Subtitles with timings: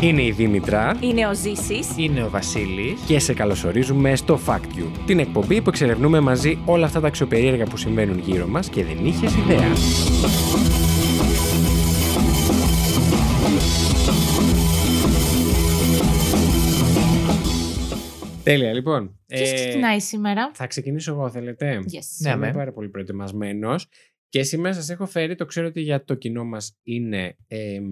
[0.00, 1.88] Είναι η Δήμητρα Είναι ο Ζήσης.
[1.96, 3.00] Είναι ο Βασίλης.
[3.06, 7.64] και σε καλωσορίζουμε στο Fact You, την εκπομπή που εξερευνούμε μαζί όλα αυτά τα αξιοπερίεργα
[7.64, 9.72] που συμβαίνουν γύρω μας και δεν είχες ιδέα.
[18.42, 19.18] Τέλεια, λοιπόν.
[19.26, 21.90] Ποιος Ε, ξεκινάει σήμερα; Θα ξεκινήσω εγώ, θέλετε; Yes.
[22.18, 22.52] Ναι, Είμαι αμέ.
[22.56, 23.88] πάρα πολύ προετοιμασμένος.
[24.28, 27.84] Και σήμερα σας έχω φέρει, το ξέρω ότι για το κοινό μας είναι, εμ,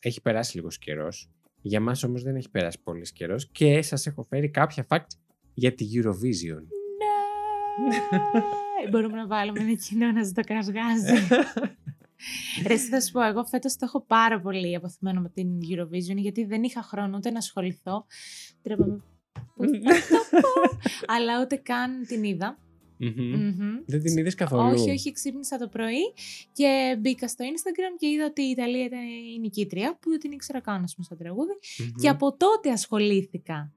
[0.00, 1.30] έχει περάσει λίγος καιρός.
[1.62, 3.48] Για μας όμως δεν έχει περάσει πολύς καιρός.
[3.52, 5.18] Και σας έχω φέρει κάποια facts
[5.54, 6.62] για τη Eurovision.
[7.88, 7.98] Ναι.
[8.90, 11.12] Μπορούμε να βάλουμε ένα κοινό να ζητώ κρασγάζει.
[12.66, 16.16] Ρε, εσύ θα σου πω, εγώ φέτος το έχω πάρα πολύ αποθυμένο με την Eurovision
[16.16, 18.06] γιατί δεν είχα χρόνο ούτε να ασχοληθώ.
[18.62, 18.94] Τρέπαμε
[19.56, 22.58] που θα το πω; Αλλά ούτε καν την είδα.
[23.02, 23.34] Μμμ.
[23.34, 23.82] Μμμ.
[23.86, 26.12] Δεν την είδες καθόλου; Όχι, όχι, ξύπνησα το πρωί
[26.52, 29.00] και μπήκα στο Instagram και είδα ότι η Ιταλία ήταν
[29.36, 31.52] η νικήτρια, που δεν την ήξερα καν, ας πούμε, στο τραγούδι.
[31.78, 31.90] Μμμ.
[32.00, 33.72] Και από τότε ασχολήθηκα.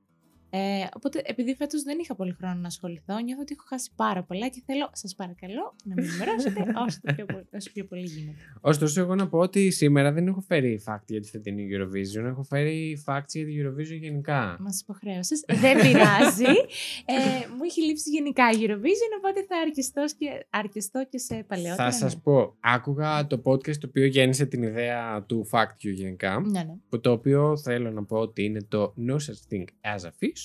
[0.58, 4.23] Ε, οπότε, επειδή φέτος δεν είχα πολύ χρόνο να ασχοληθώ, νιώθω ότι έχω χάσει πάρα
[4.23, 8.02] πολλά και θέλω, σας παρακαλώ, να με ενημερώσετε όσο, το πιο, πολύ- όσο πιο πολύ
[8.06, 8.38] γίνεται.
[8.62, 12.23] Ωστόσο, εγώ να πω ότι σήμερα δεν έχω φέρει fact για τη φετινή Eurovision.
[12.25, 14.58] Έχω φέρει facts για τη Eurovision γενικά.
[14.59, 15.44] Μας υποχρέωσες.
[15.47, 16.53] δεν πειράζει.
[17.06, 21.90] Ε, μου έχει λείψει γενικά η Eurovision, οπότε θα αρκεστώ και, αρκεστώ και σε παλαιότερα.
[21.90, 22.22] Θα σας ναι.
[22.22, 26.40] πω, άκουγα το podcast το οποίο γέννησε την ιδέα του fact you γενικά.
[26.40, 26.73] Ναι, ναι.
[26.90, 29.64] που το οποίο θέλω να πω ότι είναι το No Such Thing
[29.95, 30.44] as a Fish.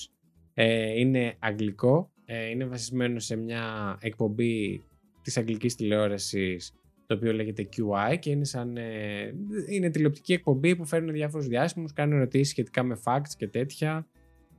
[0.53, 4.83] Ε, είναι αγγλικό, ε, είναι βασισμένο σε μια εκπομπή
[5.21, 6.73] της αγγλικής τηλεόρασης
[7.11, 9.33] το οποίο λέγεται QI και είναι σαν ε,
[9.69, 14.07] είναι τηλεοπτική εκπομπή που φέρνουν διάφορους διάσημους, κάνουν ερωτήσεις σχετικά με facts και τέτοια.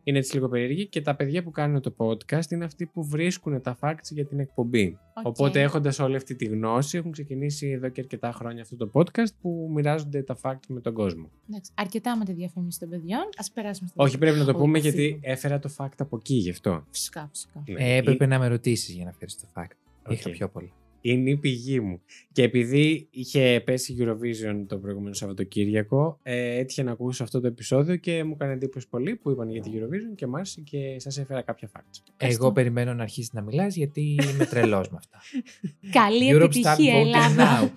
[0.05, 3.61] Είναι έτσι λίγο περίεργη και τα παιδιά που κάνουν το podcast είναι αυτοί που βρίσκουν
[3.62, 4.98] τα facts για την εκπομπή.
[5.14, 5.27] Οκ.
[5.27, 9.34] Οπότε έχοντας όλη αυτή τη γνώση έχουν ξεκινήσει εδώ και αρκετά χρόνια αυτό το podcast
[9.41, 11.31] που μοιράζονται τα facts με τον κόσμο.
[11.48, 13.28] Εντάξει, αρκετά με τη διαφήμιση των παιδιών.
[13.36, 14.94] Ας περάσουμε στο Όχι, πρέπει να το Όχι, πούμε φύγω.
[14.94, 16.84] γιατί έφερα το fact από εκεί γι' αυτό.
[16.91, 17.62] Φυσικά, φυσικά.
[17.66, 17.84] Ναι.
[17.84, 19.76] Ε, έπρεπε να με ρωτήσεις για να φέρεις το fact.
[20.09, 20.37] Είχα Οκ.
[20.37, 20.72] πιο πολύ.
[21.04, 22.00] Είναι η πηγή μου.
[22.32, 27.46] Και επειδή είχε πέσει η Eurovision το προηγούμενο Σαββατοκύριακο, ε, έτυχε να ακούσω αυτό το
[27.46, 30.96] επεισόδιο και μου έκανε εντύπωση πολύ που είπαν για τη Eurovision και μ' άρεσε και
[30.98, 32.12] σας έφερα κάποια facts.
[32.16, 35.20] Εγώ περιμένω να αρχίσεις να μιλάς γιατί είμαι τρελός με αυτά.
[36.00, 37.64] Καλή Europe start επιτυχία, voting Ελλάδα.
[37.64, 37.70] now.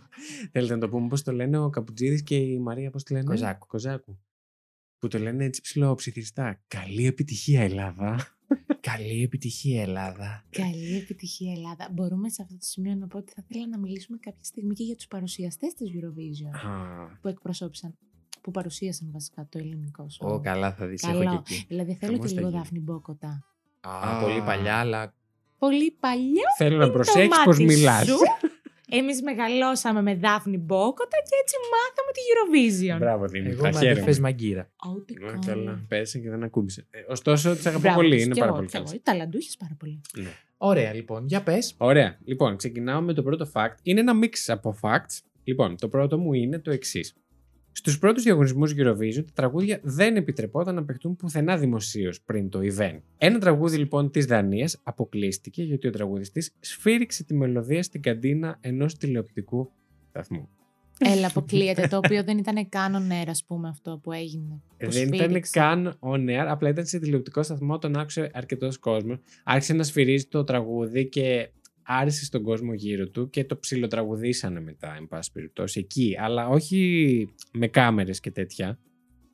[0.52, 3.26] Θέλετε να το πούμε πώς το λένε ο Καπουτζίδης και η Μαρία πώς το λένε;
[3.26, 3.68] Κοζάκου.
[3.68, 4.20] Κοζάκου.
[5.00, 6.64] Που το λένε έτσι ψηλοψιθυριστά.
[6.68, 8.35] Καλή επιτυχία Ελλάδα.
[8.80, 10.44] Καλή επιτυχία Ελλάδα.
[10.50, 11.90] Καλή επιτυχία, Ελλάδα.
[11.92, 14.84] Μπορούμε σε αυτό το σημείο να πω ότι θα ήθελα να μιλήσουμε κάποια στιγμή και
[14.84, 17.98] για τους παρουσιαστές της Eurovision Α, που εκπροσώπησαν,
[18.42, 20.26] που παρουσίασαν βασικά το ελληνικό σου.
[20.28, 21.22] Ω, καλά θα δεις, Καλό.
[21.22, 21.66] έχω και εκεί.
[21.68, 22.62] Δηλαδή θέλω Χαμός και θα λίγο γίνει.
[22.62, 23.46] Δάφνη Μπόκοτα.
[23.82, 24.22] Α, Α.
[24.22, 25.14] πολύ παλιά, αλλά
[25.58, 28.08] Πολύ παλιό θέλω να το προσέξεις πώς μάτι μιλάς.
[28.92, 28.98] Σου.
[29.00, 32.98] Εμείς μεγαλώσαμε με Δάφνη Μπόκοτα και έτσι μάθαμε τη Eurovision.
[33.00, 33.90] Μπράβο Δήμητρα, εγώ με χαίρομαι.
[33.92, 34.70] αδερφές μαγκύρα.
[34.96, 35.40] Ούτε Ε, καν.
[35.46, 36.88] Καλά, πέρασε και δεν ακούμπησε.
[36.92, 38.16] Ε, ωστόσο, τις αγαπώ Μπράβο πολύ.
[38.16, 38.24] τους.
[38.24, 38.86] Είναι Κι πάρα εγώ, πολύ κι εγώ.
[38.86, 39.02] καλές.
[39.04, 40.02] Ταλαντούχες πάρα πολύ.
[40.58, 41.74] Ωραία, λοιπόν, για πες.
[41.78, 42.18] Ωραία.
[42.26, 43.76] Λοιπόν, ξεκινάω με το πρώτο fact.
[43.84, 45.20] Είναι ένα mix από facts.
[45.44, 47.16] Λοιπόν, το πρώτο μου είναι το εξής.
[47.78, 53.00] Στους πρώτους διαγωνισμούς Eurovision, τα τραγούδια δεν επιτρεπόταν να παιχτούν πουθενά δημοσίως πριν το event.
[53.18, 58.98] Ένα τραγούδι λοιπόν της Δανίας αποκλείστηκε γιατί ο τραγουδιστής σφύριξε τη μελωδία στην καντίνα ενός
[58.98, 59.72] τηλεοπτικού
[60.10, 60.50] σταθμού.
[61.00, 61.88] Έλα, αποκλείεται.
[61.88, 64.62] το οποίο δεν ήταν καν on air, ας πούμε, αυτό που έγινε.
[64.78, 65.60] που Δεν ήταν σφύριξε.
[65.60, 69.18] καν on air, απλά ήταν σε τηλεοπτικό σταθμό, τον άκουσε αρκετός κόσμος.
[69.44, 71.50] Άρχισε να σφυρίζει το τραγούδι και
[71.86, 76.16] άρεσε στον κόσμο γύρω του και το ψιλοτραγουδήσανε μετά, εν πάση περιπτώσει, εκεί.
[76.20, 78.80] Αλλά όχι με κάμερες και τέτοια.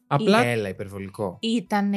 [0.07, 1.37] Απλά Έλα, υπερβολικό.
[1.41, 1.93] Ήταν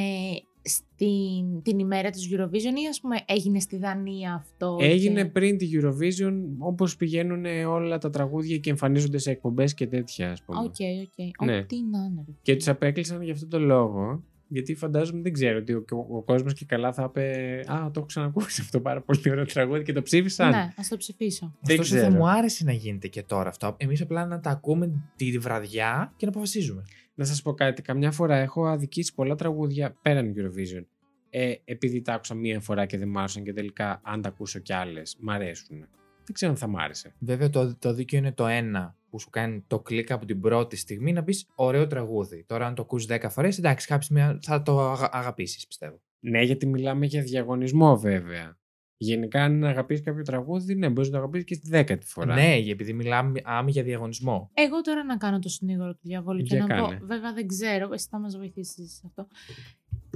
[0.65, 4.77] στην την ημέρα της Eurovision ή ας πούμε έγινε στη Δανία αυτό.
[4.81, 5.29] έγινε και...
[5.29, 10.43] πριν τη Eurovision, όπως πηγαίνουν όλα τα τραγούδια και εμφανίζονται σε εκπομπές και τέτοια, ας
[10.43, 10.59] πούμε.
[10.59, 11.47] Οκ, οκ.
[11.47, 11.57] Ναι.
[11.57, 12.25] Ό,τι να είναι.
[12.27, 12.33] ρε.
[12.43, 14.25] Και τους απέκλεισαν για αυτόν τον λόγο.
[14.55, 17.23] Γιατί φαντάζομαι δεν ξέρω ότι ο, ο, ο κόσμος και καλά θα είπε
[17.67, 20.51] Α, το έχω ξανακούσει αυτό πάρα πολύ ωραίο τραγούδι και το ψήφισαν.
[20.51, 21.57] Ναι, ας το ψηφίσω.
[21.61, 22.19] Δεν Ωστόσο, θα ξέρω.
[22.21, 23.75] μου άρεσε να γίνεται και τώρα αυτό.
[23.77, 26.83] Εμείς απλά να τα ακούμε τη βραδιά και να αποφασίζουμε.
[27.15, 27.83] Να σας πω κάτι.
[27.83, 30.85] Καμιά φορά έχω αδικήσει πολλά τραγούδια πέραν Eurovision.
[31.31, 34.59] Ε, επειδή τα άκουσα μία φορά και δεν μ' άρεσαν και τελικά, αν τα ακούσω
[34.59, 35.87] κι άλλες, μ' αρέσουν.
[36.25, 37.15] Δεν ξέρω αν θα μ' άρεσε.
[37.19, 40.77] Βέβαια, το, το δίκαιο είναι το ένα που σου κάνει το κλικ από την πρώτη
[40.77, 42.45] στιγμή να πεις ωραίο τραγούδι.
[42.47, 46.01] Τώρα, αν το ακούσει 10 φορές, εντάξει, κάποια στιγμή θα το αγα, αγαπήσεις, πιστεύω.
[46.21, 48.59] Ναι, γιατί μιλάμε για διαγωνισμό βέβαια.
[48.97, 52.35] Γενικά, αν αγαπήσει κάποιο τραγούδι, ναι, μπορείς να το αγαπήσεις και στη δέκατη φορά.
[52.35, 54.51] Ναι, επειδή μιλάμε άμε για διαγωνισμό.
[54.55, 56.97] Εγώ τώρα να κάνω το συνήγορο του διαβόλου και Για να κάνε.
[56.99, 59.29] πω, βέβαια δεν ξέρω, εσύ θα μας βοηθήσεις σε αυτό.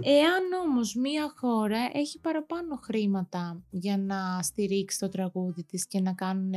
[0.02, 6.12] Εάν όμως μία χώρα έχει παραπάνω χρήματα για να στηρίξει το τραγούδι της και να
[6.12, 6.52] κάνουν,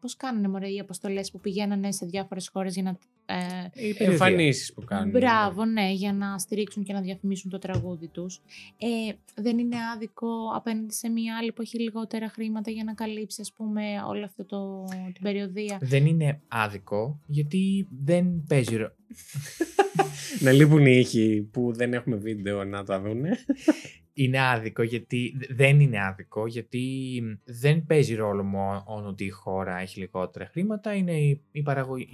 [0.00, 3.34] πώς κάνουν μωρέ οι αποστολές που πηγαίνανε σε διάφορες χώρες για να ε,
[3.72, 4.06] Η περιοδία.
[4.06, 5.10] Εμφανίσεις που κάνουν.
[5.10, 8.40] Μπράβο, ναι, για να στηρίξουν και να διαφημίσουν το τραγούδι τους.
[8.78, 9.12] Ε,
[9.42, 13.52] δεν είναι άδικο απέναντι σε μια άλλη που έχει λιγότερα χρήματα για να καλύψει, ας
[13.52, 18.94] πούμε, όλο αυτό το, την περιοδία; Δεν είναι άδικο, γιατί δεν παίζει ρο-
[20.42, 23.30] Να λείπουν οι ήχοι που δεν έχουμε βίντεο να τα δούνε.
[24.18, 29.98] Είναι άδικο γιατί δεν είναι άδικο γιατί δεν παίζει ρόλο μόνο ότι η χώρα έχει
[29.98, 30.94] λιγότερα χρήματα.
[30.94, 32.08] Είναι η, η, παραγωγή,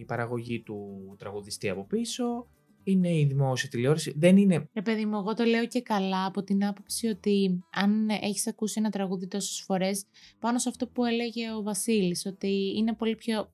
[0.00, 2.48] η παραγωγή του τραγουδιστή από πίσω,
[2.84, 4.12] είναι η δημόσια τηλεόραση.
[4.16, 4.68] Δεν είναι.
[4.74, 8.74] Ρε παιδί μου, εγώ το λέω και καλά από την άποψη ότι αν έχεις ακούσει
[8.78, 10.04] ένα τραγούδι τόσες φορές,
[10.38, 13.52] πάνω σε αυτό που έλεγε ο Βασίλης, ότι είναι πολύ πιο,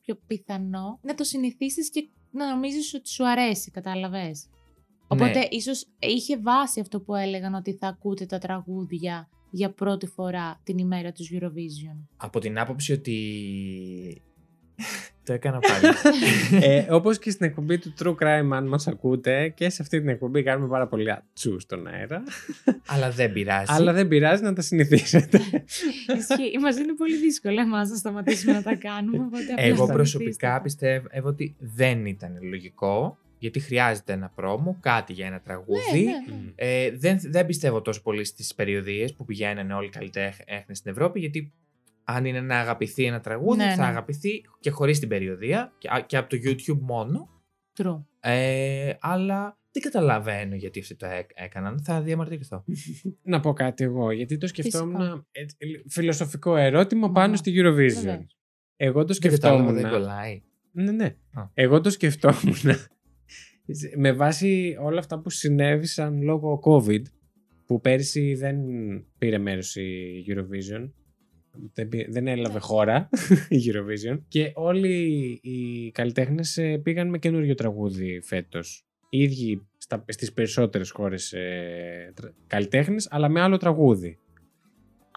[0.00, 4.48] πιο πιθανό να το συνηθίσεις και να νομίζεις ότι σου αρέσει, κατάλαβες;
[5.12, 5.46] Οπότε Ναι.
[5.50, 10.78] ίσως είχε βάση αυτό που έλεγαν ότι θα ακούτε τα τραγούδια για πρώτη φορά την
[10.78, 12.06] ημέρα τους Eurovision.
[12.16, 13.16] Από την άποψη ότι.
[15.24, 15.94] το έκανα πάλι.
[16.66, 20.08] ε, Όπως και στην εκπομπή του True Crime, αν μας ακούτε, και σε αυτή την
[20.08, 22.22] εκπομπή κάνουμε πάρα πολύ ατσούς στον αέρα.
[22.86, 23.66] Αλλά δεν πειράζει.
[23.68, 25.38] Αλλά δεν πειράζει να τα συνηθίσετε.
[26.18, 26.58] Ισχύει.
[26.60, 29.18] Μας είναι πολύ δύσκολο εμάς να σταματήσουμε να τα κάνουμε.
[29.24, 30.60] Οπότε απλά Εγώ σταματήστε προσωπικά τα.
[30.60, 33.18] πιστεύω ότι δεν ήταν λογικό.
[33.42, 36.04] Γιατί χρειάζεται ένα πρόμο, κάτι για ένα τραγούδι.
[36.04, 36.52] Ναι, ναι, ναι.
[36.54, 41.20] Ε, δεν, δεν πιστεύω τόσο πολύ στις περιοδίες που πηγαίνουν όλοι οι καλλιτέχνες στην Ευρώπη,
[41.20, 41.52] γιατί
[42.04, 43.88] αν είναι να αγαπηθεί ένα τραγούδι, Ναι, θα ναι.
[43.88, 44.30] αγαπηθεί
[44.60, 47.28] και χωρίς την περιοδία και, α- και από το YouTube μόνο.
[47.78, 48.04] True.
[48.20, 51.82] Ε, αλλά δεν καταλαβαίνω γιατί αυτοί το έκ- έκαναν.
[51.82, 52.64] Θα διαμαρτυρηθώ.
[53.32, 54.96] να πω κάτι εγώ, γιατί το σκεφτόμουν.
[54.96, 55.26] Φυσικά.
[55.30, 55.56] έτσι,
[55.88, 57.64] φιλοσοφικό ερώτημα πάνω Μα, στη Eurovision.
[57.74, 58.36] βεβαίως.
[58.76, 59.74] Εγώ το Δεν κατάλαβα, σκεφτόμουν.
[59.74, 60.42] δεν κολλάει.
[60.74, 61.14] Ναι, ναι.
[61.32, 61.42] Α.
[61.54, 62.54] Εγώ το σκεφτόμουν
[63.96, 67.02] με βάση όλα αυτά που συνέβησαν λόγω COVID
[67.66, 68.56] που πέρσι δεν
[69.18, 70.90] πήρε μέρος η Eurovision
[71.74, 72.60] δεν, πή- δεν έλαβε Ναι.
[72.60, 73.08] χώρα
[73.48, 74.98] η Eurovision και όλοι
[75.42, 82.12] οι καλλιτέχνες ε, πήγαν με καινούριο τραγούδι φέτος οι ίδιοι στα, στις περισσότερες χώρες ε,
[82.16, 84.18] τρα- καλλιτέχνες αλλά με άλλο τραγούδι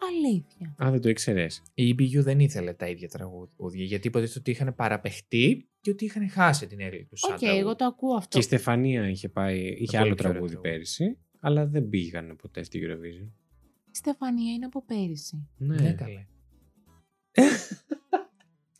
[0.09, 0.75] Αλήθεια.
[0.83, 4.75] Α, δεν το ήξερες Η EBU δεν ήθελε τα ίδια τραγούδια γιατί υποτίθεται ότι είχαν
[4.75, 7.23] παραπαιχτεί και ότι είχαν χάσει την έργα τους.
[7.23, 8.27] Οκ, εγώ το ακούω αυτό.
[8.29, 10.69] Και η Στεφανία είχε, πάει, είχε πολύ άλλο πιο ωραίο τραγούδι τραγούδι.
[10.69, 13.29] πέρυσι, αλλά δεν πήγανε ποτέ στη Eurovision.
[13.91, 15.47] Η Στεφανία είναι από πέρυσι.
[15.57, 15.75] Ναι.
[15.81, 16.25] Ναι, καλέ.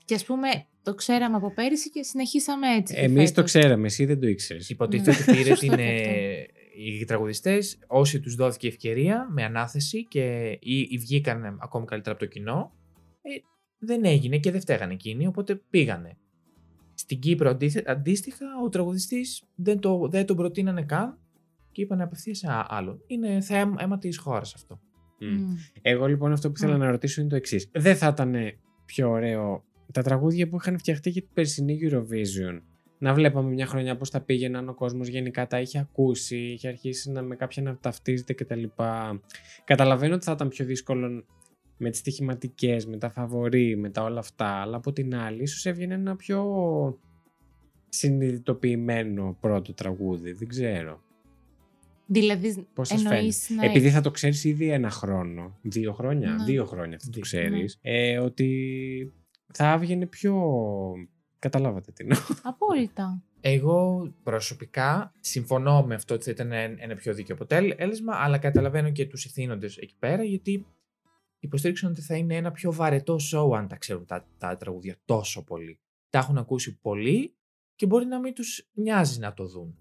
[0.06, 0.48] Και ας πούμε,
[0.84, 2.94] το ξέραμε από πέρυσι και συνεχίσαμε έτσι.
[2.94, 3.44] και Εμείς το φέτος.
[3.52, 4.70] ξέραμε, εσύ δεν το ήξερες.
[4.70, 5.18] Υποτίθεται Ναι.
[5.22, 6.46] ότι πήρε Σωστό την, και ε,
[7.00, 12.24] οι τραγουδιστές, όσοι τους δόθηκε ευκαιρία με ανάθεση και ή, ή βγήκαν ακόμη καλύτερα από
[12.26, 12.72] το κοινό,
[13.22, 13.30] ε,
[13.78, 16.18] δεν έγινε και δεν φταίγανε εκείνοι, οπότε πήγανε.
[17.06, 21.18] Στην Κύπρο αντίθε- αντίστοιχα, ο τραγουδιστής δεν, το, δεν τον προτείνανε καν
[21.72, 23.00] και είπαν απευθείας σε α- άλλο.
[23.08, 24.80] Είναι θέμα αίμα της χώρας αυτό.
[25.20, 25.28] Μμ.
[25.28, 25.56] Μμ.
[25.82, 26.80] Εγώ λοιπόν αυτό που ήθελα Μμ.
[26.80, 27.70] να ρωτήσω είναι το εξής.
[27.72, 28.36] Δεν θα ήταν
[28.86, 32.62] πιο ωραίο τα τραγούδια που είχαν φτιαχτεί για την περσινή Eurovision;
[32.98, 37.12] Να βλέπαμε μια χρονιά πώς τα πήγαιναν, ο κόσμος γενικά τα είχε ακούσει, είχε αρχίσει
[37.12, 38.64] να, με κάποια να ταυτίζεται κτλ.
[39.64, 41.26] Καταλαβαίνω ότι θα ήταν πιο δύσκολο
[41.78, 45.66] με τις στοιχηματικές, με τα φαβορή, με τα όλα αυτά, αλλά από την άλλη ίσως
[45.66, 46.44] έβγαινε ένα πιο
[47.90, 51.04] συνειδητοποιημένο πρώτο τραγούδι, δεν ξέρω.
[52.08, 53.66] Δηλαδή, Πώς σας εννοείς να...
[53.66, 56.44] Επειδή θα το ξέρεις ήδη ένα χρόνο, δύο χρόνια, Ναι.
[56.44, 57.22] δύο χρόνια θα το Δύο.
[57.22, 59.14] ξέρεις, ε, ότι
[59.54, 60.42] θα έβγαινε πιο...
[61.40, 62.20] Καταλάβατε τι εννοώ.
[62.44, 63.24] Απόλυτα.
[63.42, 68.92] Εγώ προσωπικά συμφωνώ με αυτό ότι θα ήταν ένα ένα πιο δίκαιο αποτέλεσμα, αλλά καταλαβαίνω
[68.92, 70.66] και τους ηθήνοντες εκεί πέρα, γιατί
[71.46, 75.44] υποστήριξαν ότι θα είναι ένα πιο βαρετό show αν τα ξέρουν τα, τα τραγούδια τόσο
[75.44, 75.80] πολύ.
[76.10, 77.34] Τα έχουν ακούσει πολύ
[77.76, 79.76] και μπορεί να μην τους νοιάζει να το δουν.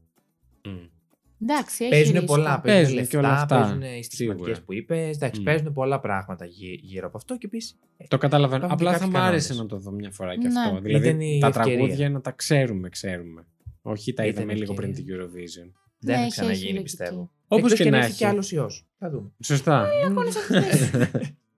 [1.42, 2.26] Εντάξει, έχει Παίζουν ρίσκο.
[2.34, 4.64] πολλά, Παίζουν παίζουν και λεφτά, όλα αυτά, παίζουν οι στοιχηματικές σίγουρα.
[4.64, 5.44] που είπες, εντάξει, Μμ.
[5.44, 7.78] παίζουν πολλά πράγματα γύ- γύρω από αυτό και επίσης
[8.08, 8.64] Το καταλαβαίνω.
[8.64, 9.72] Υπάρχουν και Απλά θα κάποιοι μου άρεσε κανόνες.
[9.72, 10.60] να το δω μια φορά και Ναι.
[10.60, 10.70] αυτό.
[10.70, 11.76] Ήταν Δηλαδή η τα ευκαιρία.
[11.76, 13.46] τραγούδια να τα ξέρουμε, ξέρουμε.
[13.82, 15.26] Όχι τα Ήταν είδαμε λίγο πριν την ευκαιρία.
[15.26, 15.70] Eurovision.
[15.98, 16.82] δεν Ναι, θα έχει- ξαναγίνει έχει λογική.
[16.82, 17.30] πιστεύω.
[17.48, 18.18] Όπως Εκτός και να αν έρθει έχει.
[18.22, 18.86] και άλλος ιός.
[18.98, 19.30] Θα δούμε.
[19.42, 19.88] Σωστά.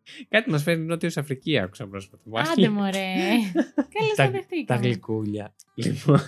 [0.07, 0.27] Αγώνες αυτές.
[0.29, 2.23] Κάτι μας φέρνει Νότιος Αφρική, άκουσα πρόσφατα.
[2.27, 2.53] Μου άρεσε.
[2.53, 3.15] Άντε μωρέ.
[3.95, 4.81] Καλώς Τα- τα Τα δεχτήκαμε.
[4.87, 5.55] γλυκούλια.
[5.75, 6.21] Λοιπόν,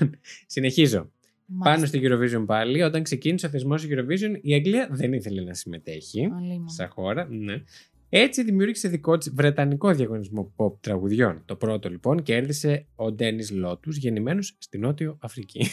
[0.47, 1.11] συνεχίζω.
[1.51, 1.71] Μάλιστα.
[1.75, 6.25] Πάνω στη Eurovision πάλι, όταν ξεκίνησε ο θεσμός Eurovision, η Αγγλία δεν ήθελε να συμμετέχει.
[6.37, 6.69] Αλίμονο.
[6.69, 7.27] σαν χώρα.
[7.31, 7.63] Ναι.
[8.11, 11.43] Έτσι δημιούργησε δικό της βρετανικό διαγωνισμό pop τραγουδιών.
[11.45, 15.67] Το πρώτο λοιπόν κέρδισε ο Ντένις Λότους, γεννημένος στη Νότιο Αφρική.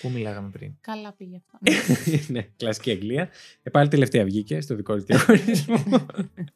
[0.00, 0.72] Πού μιλάγαμε πριν.
[0.80, 1.58] Καλά πήγε αυτό.
[2.32, 3.28] ναι, κλασική Αγγλία.
[3.62, 6.06] Ε, πάλι τελευταία βγήκε στο δικό της διαγωνισμό.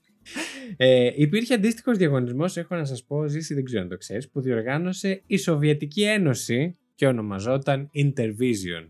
[0.76, 4.40] ε, υπήρχε αντίστοιχος διαγωνισμός, έχω να σας πω, ζήσει δεν ξέρω αν το ξέρεις, που
[4.40, 8.88] διοργάνωσε η Σοβιετική Ένωση και ονομαζόταν Intervision.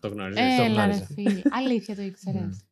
[0.00, 1.06] Το γνωρίζετε, το Έλα ρε γνώριζα.
[1.14, 1.42] φίλε.
[1.50, 2.65] Αλήθεια το ήξερες.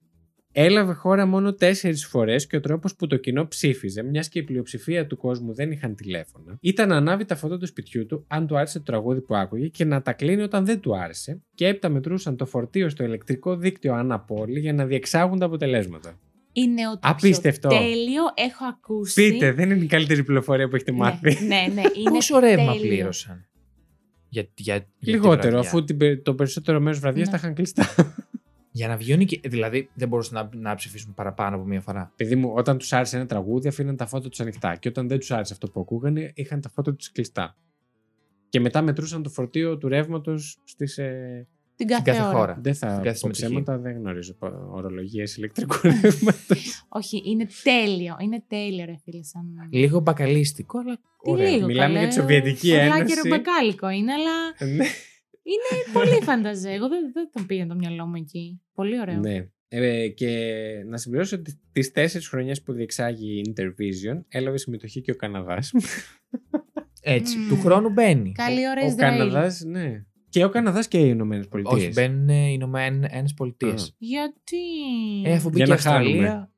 [0.57, 0.63] Μμ.
[0.65, 4.43] Έλαβε χώρα μόνο τέσσερις φορές και ο τρόπος που το κοινό ψήφιζε, μιας και η
[4.43, 8.47] πλειοψηφία του κόσμου δεν είχαν τηλέφωνα, ήταν να ανάβει τα φώτα του σπιτιού του αν
[8.47, 11.67] του άρεσε το τραγούδι που άκουγε και να τα κλείνει όταν δεν του άρεσε, και
[11.67, 16.19] έπειτα μετρούσαν το φορτίο στο ηλεκτρικό δίκτυο αναπόλη για να διεξάγουν τα αποτελέσματα.
[16.53, 17.69] Είναι ότι Απίστευτο.
[17.69, 19.31] τέλειο έχω ακούσει.
[19.31, 21.45] Πείτε, δεν είναι η καλύτερη πληροφορία που έχετε μάθει.
[21.45, 21.83] Ναι, ναι, ναι.
[22.01, 22.89] Είναι Πόσο ρεύμα τέλειο.
[22.89, 23.47] πλήρωσαν;
[24.29, 25.59] Για, για, για τη Λιγότερο, βραδιά.
[25.69, 27.33] αφού την πε- το περισσότερο μέρος βραδιάς Ναι.
[27.33, 27.87] τα είχαν κλειστά.
[28.77, 29.41] Για να βγαίνουν και.
[29.45, 32.13] Δηλαδή δεν μπορούσαν να, να ψηφίσουν παραπάνω από μία φορά.
[32.17, 34.77] Παιδί μου, όταν τους άρεσε ένα τραγούδι, αφήναν τα φώτα τους ανοιχτά.
[34.77, 37.57] Και όταν δεν τους άρεσε αυτό που ακούγανε, είχαν τα φώτα τους κλειστά.
[38.49, 40.99] Και μετά μετρούσαν το φορτίο του ρεύματος στις.
[40.99, 41.47] Ε...
[41.77, 42.39] Την Στην κάθε, κάθε ώρα.
[42.39, 42.59] χώρα.
[42.63, 43.45] Δεν θα Στην κάθε πω συμμετοχή.
[43.63, 44.35] ψέματα, δεν γνωρίζω
[44.71, 46.87] ορολογίες ηλεκτρικού ρεύματος.
[46.89, 48.17] Όχι, είναι τέλειο.
[48.21, 49.23] Είναι τέλειο, ρε φίλε.
[49.23, 49.45] Σαν...
[49.71, 51.51] Λίγο μπακαλίστικο, αλλά Τι ωραίο.
[51.51, 53.21] λίγο, Μιλάμε καλέ, για τη Σοβιετική φαρλάκι Ένωση.
[53.23, 54.33] ρομπακάλικο είναι, αλλά
[54.75, 54.85] ναι.
[55.45, 56.71] Είναι πολύ φανταζέ.
[56.71, 58.61] Εγώ δεν, δεν τον πήγαινε το μυαλό μου εκεί.
[58.75, 59.19] Πολύ ωραίο.
[59.19, 59.49] ναι.
[59.69, 60.31] Ε, και
[60.87, 65.73] να συμπληρώσω ότι τις τέσσερις χρονιές που διεξάγει η Intervision έλαβε συμμετοχή και ο Καναδάς.
[67.01, 67.39] Έτσι.
[67.39, 67.49] Μμμ.
[67.49, 68.33] Του χρόνου μπαίνει.
[68.33, 69.19] Καλή ώρα ο Ισραήλ.
[69.19, 70.05] Καναδάς, ναι.
[70.29, 71.81] Και ο Καναδάς και οι Ηνωμένες Πολιτείες.
[71.83, 73.83] Όχι, μπαίνουν οι Ηνωμένε Πολιτείες.
[73.89, 73.95] Α.
[73.99, 74.57] Γιατί;
[75.25, 76.23] Ε, αφού Για μπήκε η να Αυστραλία.
[76.23, 76.51] χάνουμε.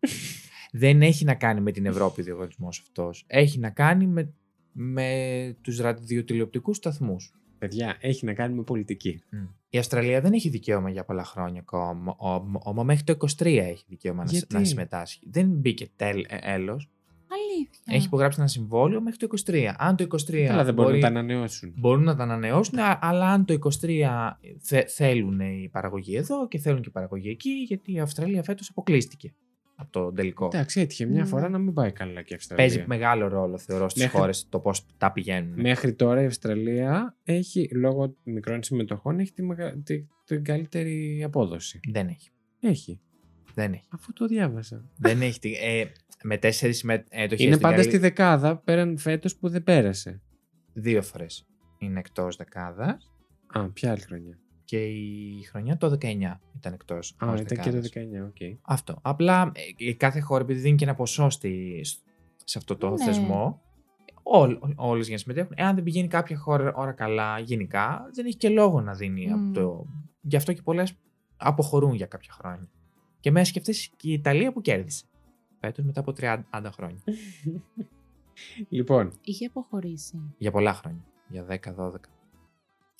[0.82, 3.24] δεν έχει να κάνει με την Ευρώπη ο διαγωνισμός αυτός.
[3.26, 4.34] Έχει να κάνει με,
[4.72, 7.32] με τους ραδιοτηλεοπτικούς σταθμούς.
[7.66, 9.22] Παιδιά, έχει να κάνει με πολιτική.
[9.68, 12.16] Η Αυστραλία δεν έχει δικαίωμα για πολλά χρόνια ακόμα.
[12.64, 15.20] Όμως μέχρι το 23 έχει δικαίωμα να, σ- Γιατί; να συμμετάσχει.
[15.30, 16.88] Δεν μπήκε τέλ, έλος.
[17.28, 17.80] Αλήθεια.
[17.96, 19.74] Έχει υπογράψει ένα συμβόλαιο μέχρι το 23.
[19.78, 20.44] Αν το 23.
[20.46, 21.72] Καλά, δεν μπορούν μπορεί- να τα ανανεώσουν.
[21.76, 26.58] Μπορούν να τα ανανεώσουν, α- αλλά αν το 23 θε, θέλουν η παραγωγή εδώ και
[26.58, 29.34] θέλουν και η παραγωγή εκεί, γιατί η Αυστραλία φέτος αποκλείστηκε
[29.82, 30.46] από το τελικό.
[30.52, 31.26] Εντάξει, έτυχε μια Ναι.
[31.28, 32.66] φορά να μην πάει καλά και η Αυστραλία.
[32.66, 35.60] Παίζει μεγάλο ρόλο, θεωρώ, στις Μέχρι- χώρες το πώς τα πηγαίνουν.
[35.60, 39.82] Μέχρι τώρα η Αυστραλία έχει, λόγω μικρών συμμετοχών, έχει τη, μεγα...
[39.82, 40.04] τη...
[40.24, 41.80] την καλύτερη απόδοση.
[41.92, 42.30] Δεν έχει.
[42.60, 43.00] Έχει.
[43.54, 43.84] Δεν έχει.
[43.88, 44.90] Αφού το διάβασα.
[44.98, 45.38] δεν έχει.
[45.38, 45.84] τη- Ε,
[46.22, 47.28] με τέσσερις συμμετοχές.
[47.38, 50.20] Είναι πάντα στη δεκάδα πέραν φέτος που δεν πέρασε.
[50.72, 51.46] Δύο φορές
[51.78, 53.10] είναι εκτός δεκάδας
[53.46, 54.38] Α, ποια άλλη χρονιά.
[54.72, 57.16] Και η χρονιά το 19 ήταν εκτός.
[57.24, 58.58] Α, ήταν και το 19, οκ.
[58.62, 58.98] Αυτό.
[59.02, 61.80] Απλά ε, η κάθε χώρα, επειδή δίνει και ένα ποσό στη,
[62.44, 63.04] σε αυτό το Ναι.
[63.04, 63.62] θεσμό,
[64.22, 65.52] όλ, όλες για να συμμετέχουν.
[65.56, 69.32] Εάν δεν πηγαίνει κάποια χώρα ώρα καλά γενικά, δεν έχει και λόγο να δίνει Μμ.
[69.32, 69.86] από το...
[70.20, 70.98] Γι' αυτό και πολλές
[71.36, 72.68] αποχωρούν για κάποια χρόνια.
[73.20, 75.04] Και μέσα και αυτές και η Ιταλία που κέρδισε.
[75.60, 77.02] Φέτος μετά από 30 χρόνια.
[78.68, 80.34] λοιπόν, Είχε αποχωρήσει.
[80.38, 81.04] για πολλά χρόνια.
[81.28, 81.92] Για 10-12.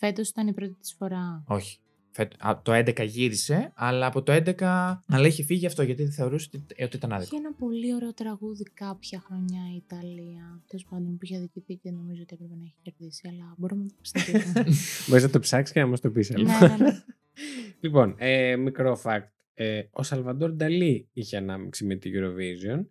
[0.05, 1.45] Φέτος ήταν η πρώτη της φορά.
[1.47, 1.79] Όχι.
[2.11, 5.03] Φέτο, α, το 11 γύρισε, αλλά από το 11.
[5.07, 7.37] Αλλά είχε φύγει αυτό γιατί θεωρούσε ότι, ε, ότι ήταν άδικο.
[7.37, 10.63] Είχε ένα πολύ ωραίο τραγούδι κάποια χρονιά η Ιταλία.
[10.67, 13.29] Τέλος πάντων που είχε αδικηθεί και νομίζω ότι έπρεπε να έχει κερδίσει.
[13.29, 14.65] Αλλά μπορούμε να το συνεχίσουμε.
[15.09, 16.31] μπορείς να το ψάξεις και να μας το πεις.
[16.31, 17.03] ναι, ναι, ναι.
[17.83, 19.29] λοιπόν, ε, μικρό fact.
[19.55, 22.87] Ε, ο Σαλβαντόρ Νταλή είχε ανάμειξη με τη Eurovision.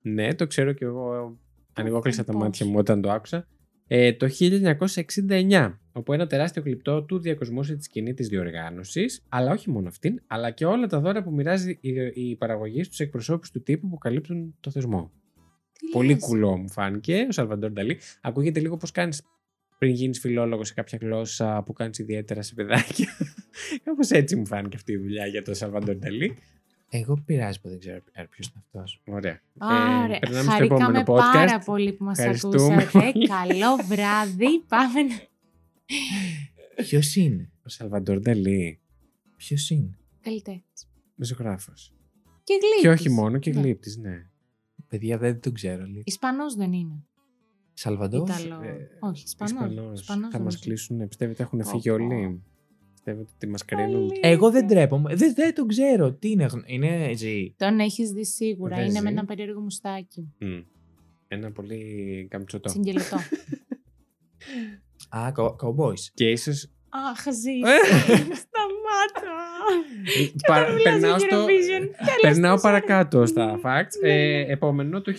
[0.00, 1.38] Ναι, το ξέρω και εγώ.
[1.72, 2.42] Ανοιγόκλεισα τα πώς.
[2.42, 3.48] μάτια μου όταν το άκουσα.
[3.86, 4.28] Ε, το
[5.28, 10.22] 1969, όπου ένα τεράστιο κλειπτό του διακοσμούσε τη σκηνή της διοργάνωσης, αλλά όχι μόνο αυτήν,
[10.26, 13.98] αλλά και όλα τα δώρα που μοιράζει η, η παραγωγή στους εκπροσώπους του τύπου που
[13.98, 15.10] καλύπτουν το θεσμό.
[15.78, 17.98] Τι Πολύ λες; κουλό μου φάνηκε ο Σαλβαντόρ Νταλή.
[18.20, 19.22] Ακούγεται λίγο πώς κάνεις
[19.78, 23.08] πριν γίνεις φιλόλογος σε κάποια γλώσσα που κάνεις ιδιαίτερα σε παιδάκια.
[23.84, 26.36] Κάπως έτσι μου φάνηκε αυτή η δουλειά για τον Σαλβαντόρ Νταλή.
[26.90, 27.98] Εγώ πειράζει που δεν ξέρω
[28.30, 29.02] ποιος είναι αυτός.
[29.06, 29.40] Ωραία.
[29.60, 30.16] Ωραία.
[30.16, 31.32] Ε, περνάμε στο επόμενο Χαρήκαμε podcast.
[31.32, 33.10] πάρα πολύ που μας Ευχαριστούμε ακούσατε.
[33.12, 33.28] πολύ.
[33.28, 34.60] Καλό βράδυ.
[34.68, 35.14] Πάμε να...
[36.76, 38.80] Ποιος είναι, Ο Σαλβαντόρ Νταλή,
[39.36, 40.88] Ποιος είναι; Καλλιτέχνης.
[41.14, 41.94] μεσογράφος.
[42.44, 42.80] Και γλύπτης.
[42.80, 43.60] Και όχι μόνο, και Ναι.
[43.60, 44.26] γλύπτης, ναι.
[44.88, 45.84] Παιδιά δεν τον ξέρω.
[45.84, 46.02] Λίγο.
[46.04, 47.04] Ισπανός δεν είναι.
[47.74, 48.28] Σαλβαντόρ.
[48.28, 48.62] Ιταλό.
[48.62, 49.52] ε, όχι, Ισπανός.
[49.52, 50.00] Ισπανός.
[50.00, 50.58] Ισπανός Θα μας νομίζω.
[50.58, 51.94] κλείσουν, πιστεύετε έχουν Πω, φύγει πω.
[51.94, 52.42] όλοι;
[52.92, 54.20] Πιστεύετε ότι μας κρίνουν; Αλήθεια.
[54.30, 55.14] Εγώ δεν τρέπομαι.
[55.14, 56.12] Δεν, δεν τον ξέρω.
[56.12, 57.48] Τι είναι, γνω- είναι G.
[57.56, 58.76] Τον έχεις δει σίγουρα.
[58.76, 59.02] Δεν είναι ζει.
[59.02, 60.32] με ένα περίεργο μουστάκι.
[60.38, 60.60] Μμ.
[61.28, 62.68] Ένα πολύ καμψωτό.
[62.68, 63.16] Συγκελετό.
[65.08, 66.10] Α, cowboys.
[66.14, 67.58] Και ίσως Αχ, ζει.
[67.70, 67.76] Ε.
[69.16, 69.36] Σταμάτα.
[70.46, 71.44] Παρα- μιλάς περνάω, για στο...
[71.44, 71.80] Eurovision.
[71.80, 73.96] Τέλος περνάω της παρακάτω στα facts.
[74.02, 74.10] Ναι.
[74.12, 75.12] Ε, επόμενο, το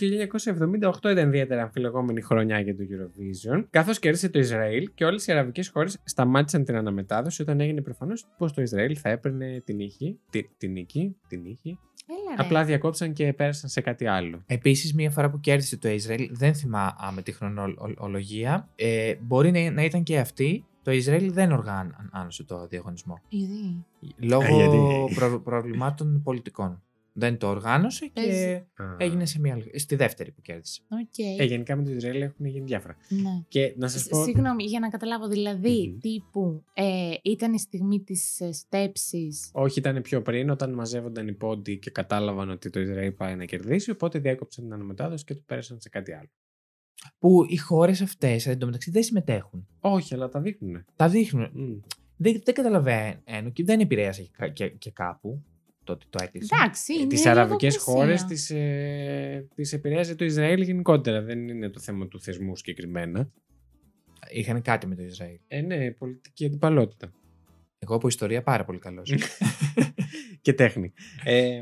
[1.03, 5.31] 1978 ήταν ιδιαίτερα αμφιλεγόμενη χρονιά για το Eurovision, καθώς κέρδισε το Ισραήλ και όλες οι
[5.31, 10.19] αραβικές χώρες σταμάτησαν την αναμετάδοση όταν έγινε προφανώς πως το Ισραήλ θα έπαιρνε την νίκη.
[10.29, 11.79] Τη, την νίκη, την νίκη.
[12.10, 12.43] Έλα, ρε.
[12.43, 14.43] Απλά διακόψαν και πέρασαν σε κάτι άλλο.
[14.46, 18.69] Επίσης, μία φορά που κέρδισε το Ισραήλ, δεν θυμάμαι τη χρονολογία.
[18.75, 20.65] Ε, μπορεί να, να ήταν και αυτή.
[20.88, 23.22] Το Ισραήλ δεν οργάνωσε το διαγωνισμό.
[23.29, 23.86] Γιατί;
[24.17, 26.82] Λόγω γιατί; προ- προβλημάτων πολιτικών.
[27.13, 28.53] Δεν το οργάνωσε και Παίζει.
[28.53, 28.96] Α.
[28.98, 29.79] έγινε σε μια άλλη.
[29.79, 30.82] Στη δεύτερη που κέρδισε.
[30.89, 31.39] Οκ.
[31.39, 32.96] Ε, γενικά με το Ισραήλ έχουν γίνει διάφορα.
[33.10, 33.44] Ναι.
[33.48, 34.24] Και να σας Σ- πω...
[34.24, 36.00] Συγγνώμη, για να καταλάβω, δηλαδή, Μμμ.
[36.00, 41.34] τύπου, ε, ήταν η στιγμή της ε, στέψης; Όχι, ήταν πιο πριν όταν μαζεύονταν οι
[41.34, 43.91] πόντοι και κατάλαβαν ότι το Ισραήλ πάει να κερδίσει.
[43.91, 46.29] Οπότε διάκοψαν την αναμετάδοση και το πέρασαν σε κάτι άλλο.
[47.19, 49.67] Που οι χώρες αυτές εντωμεταξύ δεν συμμετέχουν.
[49.79, 50.85] Όχι, αλλά τα δείχνουν.
[50.95, 51.49] Τα δείχνουν.
[52.17, 55.43] Δεν, δεν καταλαβαίνω και δεν επηρέασε και, κα- και, και κάπου
[55.83, 56.55] το ότι το έκλεισε.
[56.55, 57.93] Εντάξει, είναι Τις αραβικές λογοκρισία.
[57.93, 61.21] χώρες τις ε, τις επηρέαζε το Ισραήλ γενικότερα.
[61.21, 63.31] Δεν είναι το θέμα του θεσμού συγκεκριμένα.
[64.31, 65.39] Είχαν κάτι με το Ισραήλ.
[65.47, 67.11] Ε, ναι, πολιτική αντιπαλότητα.
[67.79, 69.13] Εγώ από ιστορία πάρα πολύ καλός.
[70.41, 70.93] και τέχνη.
[71.23, 71.57] Ε,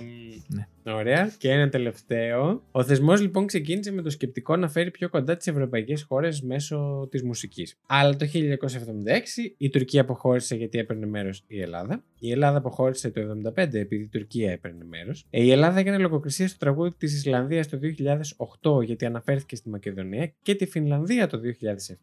[0.47, 0.67] Ναι.
[0.87, 1.31] Ωραία.
[1.37, 2.63] Και ένα τελευταίο.
[2.71, 7.07] Ο θεσμός λοιπόν ξεκίνησε με το σκεπτικό να φέρει πιο κοντά τις ευρωπαϊκές χώρες μέσω
[7.11, 7.77] της μουσικής.
[7.87, 12.03] Αλλά το 1976 η Τουρκία αποχώρησε γιατί έπαιρνε μέρος η Ελλάδα.
[12.19, 13.21] Η Ελλάδα αποχώρησε το
[13.55, 15.25] 1975 επειδή η Τουρκία έπαιρνε μέρος.
[15.29, 17.79] Η Ελλάδα έκανε λογοκρισία στο τραγούδι της Ισλανδίας το
[18.77, 21.39] 2008 γιατί αναφέρθηκε στη Μακεδονία και τη Φινλανδία το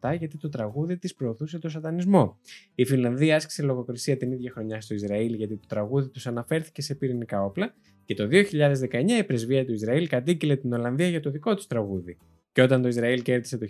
[0.01, 2.39] 2007 γιατί το τραγούδι της προωθούσε το σατανισμό.
[2.75, 6.95] Η Φινλανδία άσκησε λογοκρισία την ίδια χρονιά στο Ισραήλ γιατί το τραγούδι τους αναφέρθηκε σε
[6.95, 7.75] πυρηνικά όπλα
[8.05, 8.72] και το 2019
[9.19, 12.19] η πρεσβεία του Ισραήλ κατήγγειλε την Ολλανδία για το δικό του τραγούδι.
[12.53, 13.67] Και όταν το Ισραήλ κέρδισε το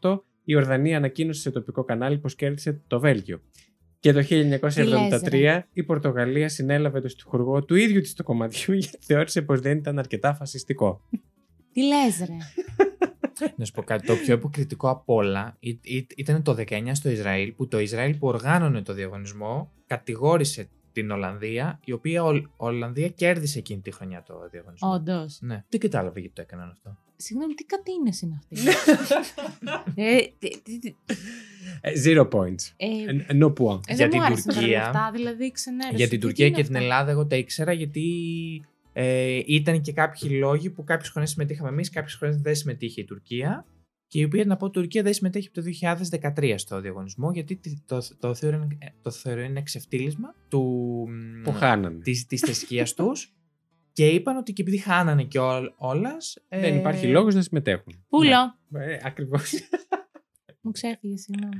[0.00, 3.40] 1978, η Ορδανία ανακοίνωσε σε τοπικό κανάλι πως κέρδισε το Βέλγιο.
[4.00, 9.42] Και το 1973 η Πορτογαλία συνέλαβε το στιχουργό του ίδιου της του κομματιού γιατί θεώρησε
[9.42, 11.00] πως δεν ήταν αρκετά φασιστικό.
[11.72, 12.36] Τι λες ρε.
[13.56, 14.06] να σου πω κάτι.
[14.06, 18.14] Το πιο υποκριτικό απ' όλα ή- ή- ήταν το 19 στο Ισραήλ, που το Ισραήλ
[18.16, 24.22] που οργάνωνε το διαγωνισμό κατηγόρησε την Ολλανδία, η οποία ο, Ολλανδία κέρδισε εκείνη τη χρονιά
[24.22, 24.92] το διαγωνισμό.
[24.92, 25.38] Όντως.
[25.40, 25.64] Ναι.
[25.68, 28.56] Δεν κατάλαβε γιατί το έκαναν αυτό; Συγγνώμη, τι κατίνες είναι αυτή.
[30.02, 30.94] ε, τι- τι- τι-
[31.80, 32.72] Ε, Zero points.
[32.76, 33.80] ε, Ε, No point.
[33.86, 35.96] ε, για δεν την μου άρεσαν τώρα Τουρκία- αυτά, δηλαδή ξενέρωσε.
[35.96, 38.04] Για την Τι Τουρκία είναι και την αυτά; Ελλάδα, εγώ τα ήξερα γιατί
[38.92, 43.04] ε, ήταν και κάποιοι λόγοι που κάποιες χρονιέ συμμετείχαμε εμείς, κάποιες χρονιέ δεν συμμετείχε η
[43.04, 43.66] Τουρκία.
[44.08, 45.66] Και η οποία, να πω, η Τουρκία δεν συμμετέχει από το
[46.40, 48.68] 2013 στο διαγωνισμό, γιατί τι- το, το, θεωρώ,
[49.02, 51.04] το θεωρώ είναι εξευτύλισμα του,
[51.44, 51.98] Που χάνανε.
[51.98, 53.32] της, της θρησκείας τους
[53.92, 56.36] και είπαν ότι και επειδή χάνανε και ό, όλας...
[56.48, 58.04] Δεν ε, υπάρχει λόγος να συμμετέχουν.
[58.08, 58.58] Πούλο.
[58.72, 59.52] Ε, ακριβώς.
[60.60, 61.54] Μου ξέφυγες, συγγνώμη.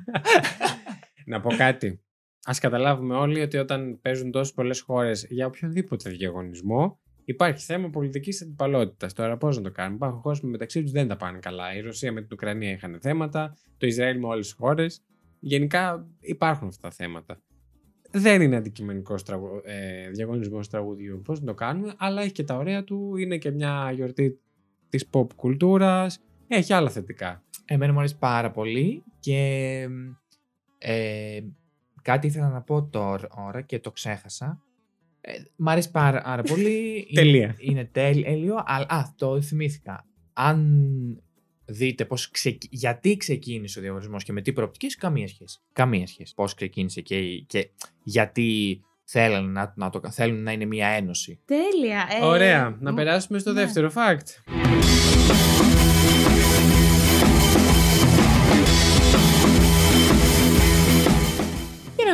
[1.26, 2.02] να πω κάτι.
[2.42, 8.42] Α καταλάβουμε όλοι ότι όταν παίζουν τόσες πολλές χώρες για οποιοδήποτε διαγωνισμό, υπάρχει θέμα πολιτικής
[8.42, 9.12] αντιπαλότητας.
[9.12, 11.74] Τώρα, πώς να το κάνουμε; Υπάρχουν χώρες που μεταξύ τους δεν τα πάνε καλά.
[11.74, 15.02] Η Ρωσία με την Ουκρανία είχαν θέματα, το Ισραήλ με όλες τις χώρες.
[15.40, 17.42] Γενικά υπάρχουν αυτά τα θέματα.
[18.10, 19.22] Δεν είναι αντικειμενικός
[19.64, 21.22] ε, διαγωνισμός τραγουδιού.
[21.24, 23.16] Πώς να το κάνουμε, αλλά έχει και τα ωραία του.
[23.16, 24.40] Είναι και μια γιορτή
[24.88, 26.20] της pop κουλτούρας.
[26.48, 27.42] Έχει άλλα θετικά.
[27.64, 29.86] Εμένα μου αρέσει πάρα πολύ και
[30.78, 31.40] ε,
[32.02, 34.62] κάτι ήθελα να πω τώρα και το ξέχασα.
[35.30, 37.06] Ε, μ' αρέσει πάρα, πάρα πολύ.
[37.14, 37.56] Τελεία.
[37.58, 40.06] Είναι, είναι τέλειο, αλλά α, το θυμήθηκα.
[40.32, 41.22] Αν
[41.64, 45.58] δείτε πώς ξεκ- γιατί ξεκίνησε ο διαγωνισμός και με τι προοπτικές, καμία σχέση.
[45.72, 46.34] Καμία σχέση.
[46.34, 47.70] Πώς ξεκίνησε και, και
[48.02, 51.40] γιατί θέλουν να, να, το, θέλουν να είναι μια ένωση.
[51.44, 52.06] Τέλεια.
[52.20, 52.76] ε, Ωραία.
[52.80, 53.60] Να μ, περάσουμε στο ναι.
[53.60, 54.54] δεύτερο fact.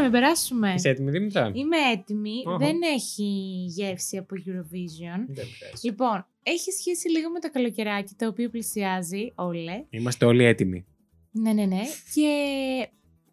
[0.04, 0.74] Και να μην περάσουμε.
[0.74, 2.42] Είσαι έτοιμη, Δήμητρα; Είμαι έτοιμη.
[2.46, 2.56] Οχο.
[2.58, 3.24] Δεν έχει
[3.68, 5.20] γεύση από Eurovision.
[5.26, 5.80] Δεν πειράζει.
[5.82, 9.86] Λοιπόν, έχει σχέση λίγο με το καλοκαιράκι το οποίο πλησιάζει, όλες.
[9.90, 10.86] Είμαστε όλοι έτοιμοι.
[11.30, 11.82] Ναι, ναι, ναι.
[12.14, 12.28] Και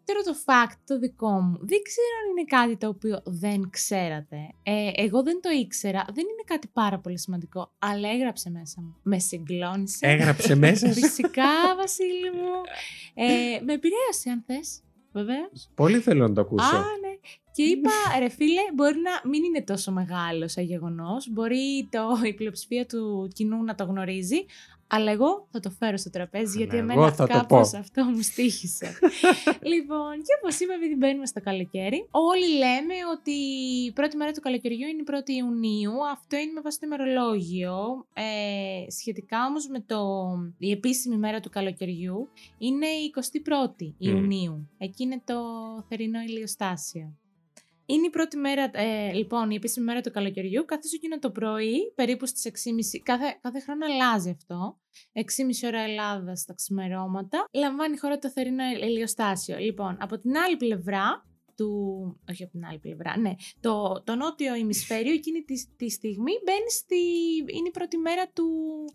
[0.04, 1.58] τώρα το fact το δικό μου.
[1.60, 4.36] Δεν ξέρω αν είναι κάτι το οποίο δεν ξέρατε.
[4.62, 6.04] Ε, εγώ δεν το ήξερα.
[6.14, 7.72] Δεν είναι κάτι πάρα πολύ σημαντικό.
[7.78, 8.96] Αλλά έγραψε μέσα μου.
[9.02, 10.06] Με συγκλώνησε.
[10.06, 12.60] Έγραψε μέσα σου; Φυσικά, Βασίλη μου.
[13.14, 14.82] Ε, με επηρέασε, αν θες.
[15.12, 15.50] Βεβαίω.
[15.74, 16.76] Πολύ θέλω να το ακούσω.
[16.76, 17.12] Α, ναι.
[17.52, 21.28] Και είπα, ρε φίλε, μπορεί να μην είναι τόσο μεγάλο σαν γεγονός.
[21.30, 24.44] Μπορεί το, η πλειοψηφία του κοινού να το γνωρίζει.
[24.94, 27.78] Αλλά εγώ θα το φέρω στο τραπέζι, γιατί εγώ εμένα θα το κάπως πω.
[27.78, 28.98] αυτό μου στήχησε.
[29.72, 33.30] λοιπόν, και όπως είπα, επειδή μπαίνουμε στο καλοκαίρι, όλοι λέμε ότι
[33.86, 35.92] η πρώτη μέρα του καλοκαιριού είναι η 1η Ιουνίου.
[36.12, 38.06] Αυτό είναι με βάση το ημερολόγιο.
[38.14, 40.00] Ε, σχετικά όμως με το,
[40.58, 42.28] η επίσημη μέρα του καλοκαιριού
[42.58, 43.12] είναι η
[43.78, 44.68] 21η Ιουνίου.
[44.78, 45.34] Εκεί είναι το
[45.88, 47.16] θερινό ηλιοστάσιο.
[47.86, 51.92] Είναι η πρώτη μέρα, ε, λοιπόν, η επίσημη μέρα του καλοκαιριού, καθώς εκείνο το πρωί,
[51.94, 54.78] περίπου στις 6.30, κάθε, κάθε χρόνο αλλάζει αυτό,
[55.12, 55.22] 6.30
[55.66, 59.58] ώρα Ελλάδα στα ξημερώματα, λαμβάνει η χώρα το θερινό ηλιοστάσιο.
[59.58, 61.70] Λοιπόν, από την άλλη πλευρά, του,
[62.30, 66.70] όχι από την άλλη πλευρά, ναι, το, το νότιο ημισφαίριο εκείνη τη, τη στιγμή μπαίνει
[66.70, 66.96] στη,
[67.56, 68.46] είναι η πρώτη μέρα του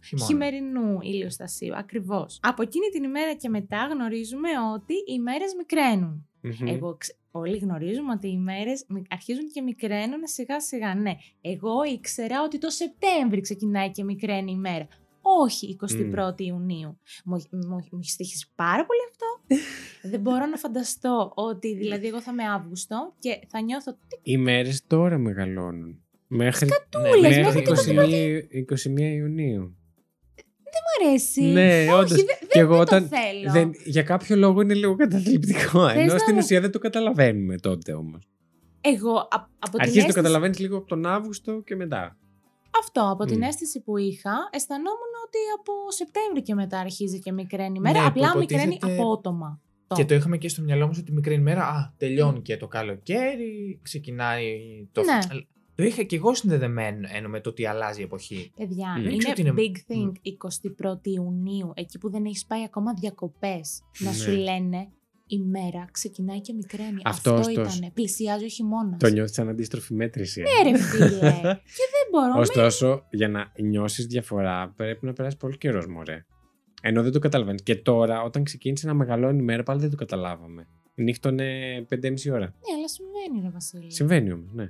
[0.08, 0.28] Χειμώνα.
[0.28, 2.40] χειμερινού ηλιοστασίου, ακριβώς.
[2.42, 6.28] Από εκείνη την ημέρα και μετά γνωρίζουμε ότι οι μέρες μικραίνουν.
[6.42, 6.68] Μμμ.
[6.68, 10.96] Εγώ ξε- όλοι γνωρίζουμε ότι οι μέρες μι- αρχίζουν και μικραίνουν σιγά σιγά.
[10.96, 14.88] Ναι, εγώ ήξερα ότι το Σεπτέμβρη ξεκινάει και μικραίνει η μέρα.
[15.22, 15.78] Όχι
[16.16, 17.00] 21η Ιουνίου.
[17.26, 19.56] Μου, μου, μου έχει στοιχήσει πάρα πολύ αυτό.
[20.12, 24.38] Δεν μπορώ να φανταστώ ότι δηλαδή εγώ θα είμαι Αύγουστο και θα νιώθω τι Οι
[24.38, 26.02] μέρες τώρα μεγαλώνουν.
[26.28, 29.78] Μέχρι, Σκατούλες, Ναι, μέχρι μέχρι και το 21, 21 Ιουνίου.
[30.84, 31.42] Μου αρέσει.
[31.42, 32.10] Ναι, Όχι, όντως.
[32.10, 33.52] δεν Και δεν εγώ το όταν θέλω.
[33.52, 35.88] Δεν, για κάποιο λόγο είναι λίγο καταθλιπτικό.
[35.88, 38.28] Ενώ να στην μου- ουσία δεν το καταλαβαίνουμε τότε όμως.
[38.82, 39.28] Εγώ α-
[39.60, 40.14] από την Αρχίζεις να το αίσθηση...
[40.14, 42.18] καταλαβαίνεις λίγο από τον Αύγουστο και μετά.
[42.80, 43.42] Αυτό, από την Μμ.
[43.42, 48.00] αίσθηση που είχα, αισθανόμουν ότι από Σεπτέμβρη και μετά αρχίζει και μικραίνει η μέρα.
[48.02, 49.62] Ναι, απλά που μικραίνει υποτίθεται- απότομα.
[49.96, 53.80] Και το είχαμε και στο μυαλό μας ότι μικρή ημέρα, α, τελειώνει και το καλοκαίρι,
[53.84, 54.44] ξεκινάει
[54.92, 55.02] το...
[55.04, 55.18] Ναι.
[55.78, 58.52] Το είχα και εγώ συνδεδεμένο ενώ με το ότι αλλάζει η εποχή.
[58.56, 59.00] Παιδιά, Μμ.
[59.00, 62.94] είναι, Δεν ξέρω τι είναι- big thing 21η Ιουνίου, εκεί που δεν έχεις πάει ακόμα
[63.00, 64.16] διακοπές, να Ναι.
[64.16, 64.88] σου λένε
[65.28, 67.02] η μέρα ξεκινάει και μικραίνει.
[67.04, 67.78] Αυτός, Αυτό, ωστόσο.
[67.78, 67.92] ήταν.
[67.94, 69.00] Πλησιάζει ο χειμώνας.
[69.00, 70.42] Το νιώθεις σαν αντίστροφη μέτρηση.
[70.42, 70.44] ε.
[70.64, 71.08] Ναι, ρε φίλε.
[71.78, 72.34] και δεν μπορώ.
[72.34, 76.26] με- Ωστόσο, για να νιώσεις διαφορά, πρέπει να περάσει πολύ καιρός, μωρέ.
[76.82, 77.64] Ενώ δεν το καταλαβαίνεις.
[77.64, 80.68] Και τώρα, όταν ξεκίνησε να μεγαλώνει η μέρα, πάλι δεν το καταλάβαμε.
[80.96, 81.46] Νύχτωνε
[81.90, 82.46] 5,5 ώρα.
[82.46, 83.92] Ναι, αλλά συμβαίνει, ρε Βασίλη.
[83.92, 84.70] Συμβαίνει όμως, ναι.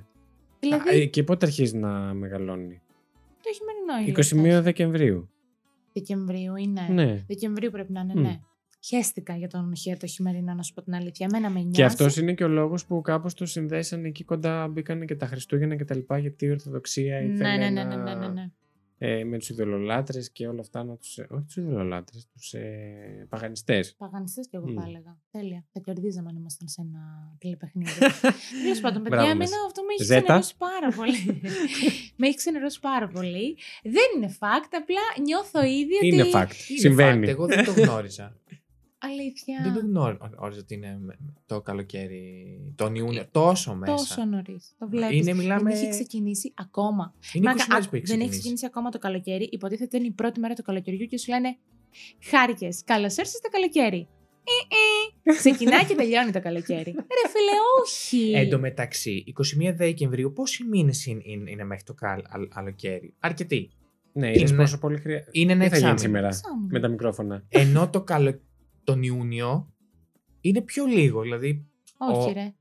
[0.60, 2.80] Δηλαδή, Α, ε, και πότε αρχίζει να μεγαλώνει;
[3.42, 4.58] το χειμερινό είναι.
[4.58, 5.28] 21 Δεκεμβρίου.
[5.92, 6.86] Δεκεμβρίου είναι.
[6.90, 7.24] Ναι.
[7.26, 8.20] Δεκεμβρίου πρέπει να είναι, Μμ.
[8.22, 8.40] ναι.
[8.84, 11.26] Χαίστηκα για τον χε- το χειμερινό, να σου πω την αλήθεια.
[11.30, 11.70] Εμένα με νοιάζει.
[11.72, 15.26] Και αυτός είναι και ο λόγος που κάπως το συνδέσαν εκεί κοντά, μπήκαν και τα
[15.26, 18.28] Χριστούγεννα και τα λοιπά, γιατί η Ορθοδοξία ήθελε Ναι, ναι, ναι, να- ναι, ναι, ναι,
[18.28, 18.50] ναι.
[18.98, 21.18] Ε, με τους ειδωλολάτρε και όλα αυτά να τους.
[21.18, 23.94] όχι τους ειδωλολάτρε, τους ε, παγανιστές.
[23.98, 24.74] Παγανιστές κι εγώ Μμ.
[24.74, 25.18] θα έλεγα.
[25.30, 25.64] Τέλεια.
[25.72, 27.00] Θα κερδίζαμε αν ήμασταν σε ένα
[27.38, 27.90] τηλεπαιχνίδι.
[28.62, 29.66] Τέλος πάντων, παιδιά, Μπράβο εμένα μας.
[29.66, 30.20] αυτό με έχει Ζέτα.
[30.22, 31.40] ξενερώσει πάρα πολύ.
[32.16, 33.56] με έχει ξενερώσει πάρα πολύ.
[33.82, 36.06] Δεν είναι fact, απλά νιώθω ήδη ότι.
[36.06, 36.54] Είναι fact.
[36.68, 37.26] Είναι Συμβαίνει.
[37.26, 38.36] fact, εγώ δεν το γνώριζα.
[38.98, 39.58] Αλήθεια.
[39.62, 43.92] δεν το γνώριζα ότι είναι με- το καλοκαίρι, τον Ιούνιο, τόσο μέσα.
[43.94, 44.74] Τόσο νωρίς.
[44.78, 45.18] Το βλέπεις.
[45.18, 45.70] Είναι, μιλάμε...
[45.70, 47.14] Δεν έχει ξεκινήσει ακόμα.
[47.32, 48.38] Είναι 20 Μάκα, μέρες α, που έχει δεν έχει ξεκινήσει.
[48.38, 49.48] ξεκινήσει ακόμα το καλοκαίρι.
[49.52, 51.56] Υποτίθεται είναι η πρώτη μέρα του καλοκαιριού και σου λένε
[52.30, 52.82] Χάρηκες.
[52.84, 54.08] Καλώς ήρθες στο καλοκαίρι.
[55.24, 55.36] Ε, ε.
[55.36, 56.90] Ξεκινάει και τελειώνει το καλοκαίρι.
[56.92, 58.32] Ρε φίλε, όχι.
[58.32, 59.24] Εν τω μεταξύ,
[59.70, 63.14] 21 Δεκεμβρίου, πόσοι μήνες είναι, είναι, είναι μέχρι το καλ, αλ- καλοκαίρι.
[63.20, 63.70] Αρκετοί.
[64.12, 65.30] Ναι, είδες Είναι- πόσο πολύ χρειάζεται.
[65.32, 65.98] Είναι ένα Τι θα γίνει εξάμηνο.
[66.18, 66.66] σήμερα Εξάμηνο.
[66.70, 67.44] με τα μικρόφωνα.
[67.48, 68.40] Ενώ το καλο...
[68.92, 69.72] τον Ιούνιο
[70.40, 71.22] είναι πιο λίγο.
[71.22, 71.66] Δηλαδή,
[71.98, 72.54] Όχι, ο- ρε.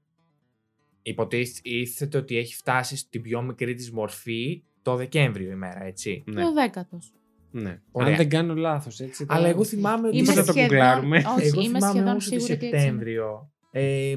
[1.01, 6.23] υποτίθεται ότι έχει φτάσει στην πιο μικρή της μορφή το Δεκέμβριο ημέρα, έτσι.
[6.27, 7.13] Ναι, Το δέκατος.
[7.51, 7.81] ναι.
[7.91, 8.09] Ωραία.
[8.11, 9.25] Αν δεν κάνω λάθος, έτσι.
[9.27, 10.17] Αλλά τώρα- εγώ θυμάμαι ότι.
[10.17, 11.17] Είμαι Είμαι θα το σχεδόν, γκουγκλάρουμε.
[11.17, 12.79] όχι, εγώ είμαι θυμάμαι σχεδόν όμως ότι σίγουρη ότι έτσι είναι.
[12.85, 13.51] Σεπτέμβριο.
[13.71, 14.15] Ε,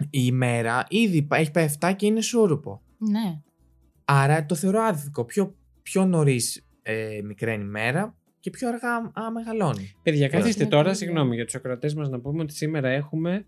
[0.00, 2.82] η ημέρα ήδη πα- έχει πάει 7 και είναι σούρουπο.
[2.98, 3.40] Ναι.
[4.04, 5.24] Άρα το θεωρώ άδικο.
[5.24, 9.92] Πιο, πιο νωρίς ε, μικραίνει η μέρα και πιο αργά α, μεγαλώνει.
[10.02, 10.98] Παιδιά, καθίστε Είναι το τώρα, ίδιο.
[11.06, 13.46] συγγνώμη για τους ακροατές μας, να πούμε ότι σήμερα έχουμε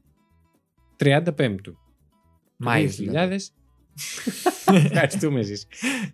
[0.99, 1.79] 35 του.
[2.57, 2.89] Μάιο.
[2.91, 3.37] 2000.
[4.67, 5.67] Ευχαριστούμε εσείς.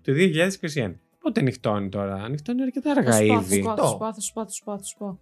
[0.03, 0.93] Το 2021.
[1.21, 3.55] Πότε νυχτώνει τώρα, νυχτώνει αρκετά Θα αργά σου πω, θα ήδη.
[3.55, 3.87] σου πω, θα Το.
[3.87, 5.19] σου πω, θα σου πω, θα σου πω, θα σου πω.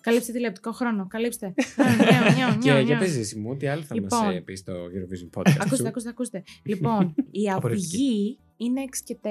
[0.00, 1.06] Καλύψτε τηλεοπτικό χρόνο.
[1.06, 1.46] Καλύψτε.
[1.46, 2.98] Α, νιώ, νιώ, Και νιώ, για νιώ.
[2.98, 4.24] πες εσύ μου, τι άλλο θα Λοιπόν.
[4.26, 5.88] μας ε, πεις στο Eurovision Podcast Ακούστε, σου.
[5.88, 6.42] ακούστε, ακούστε.
[6.64, 7.94] Λοιπόν, η Απορριπτική.
[7.96, 9.28] Αυγή είναι 6 και 4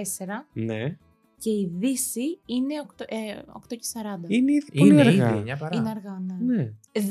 [0.54, 0.98] Ναι.
[1.44, 3.18] Και η Δύση είναι 8, ε,
[3.60, 4.30] 8 και 40.
[4.38, 5.30] Είναι ήδη πολύ Είναι αργά.
[5.30, 5.76] ήδη 9 παρά.
[5.78, 6.38] Είναι αργά, ναι.
[6.56, 6.64] Ναι.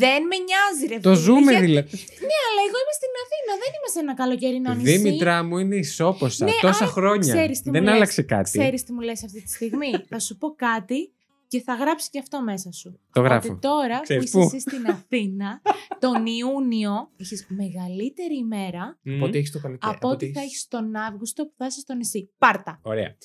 [0.03, 1.91] Δεν με νοιάζει, ρε Το φίλε, ζούμε γιατί- δηλαδή.
[2.29, 4.97] Ναι, αλλά εγώ είμαι στην Αθήνα, δεν είμαι σε ένα καλοκαιρινό νησί.
[4.97, 6.45] Δήμητρά μου είναι ισόποσα.
[6.45, 7.33] Ναι, Τόσα άρα χρόνια.
[7.35, 7.95] ξέρεις τι μου Δεν λες.
[7.95, 8.59] άλλαξε κάτι.
[8.59, 9.91] Ξέρεις τι μου λες αυτή τη στιγμή.
[10.09, 11.13] θα σου πω κάτι
[11.49, 13.01] και θα γράψει και αυτό μέσα σου.
[13.13, 13.51] Το γράφω.
[13.53, 15.61] Ότι τώρα Ξέρεις που είσαι πού; εσύ στην Αθήνα,
[15.99, 19.15] τον Ιούνιο έχεις μεγαλύτερη ημέρα Μμμ.
[19.17, 19.95] Από ότι έχεις το καλοκαίρι.
[19.97, 22.31] από ό,τι θα έχεις τον Αύγουστο που θα είσαι στο νησί.
[22.39, 22.79] Πάρτα.
[22.83, 23.17] Ωραία.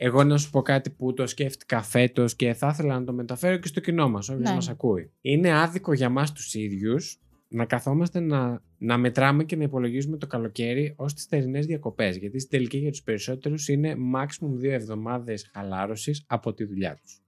[0.00, 3.56] Εγώ να σου πω κάτι που το σκέφτηκα φέτος και θα ήθελα να το μεταφέρω
[3.56, 4.54] και στο κοινό μας, όποιος Ναι.
[4.54, 5.10] μας ακούει.
[5.20, 10.26] Είναι άδικο για μας τους ίδιους να καθόμαστε να, να μετράμε και να υπολογίζουμε το
[10.26, 12.16] καλοκαίρι ως τις θερινές διακοπές.
[12.16, 17.22] Γιατί στην τελική για τους περισσότερους είναι maximum δύο εβδομάδες χαλάρωσης από τη δουλειά τους.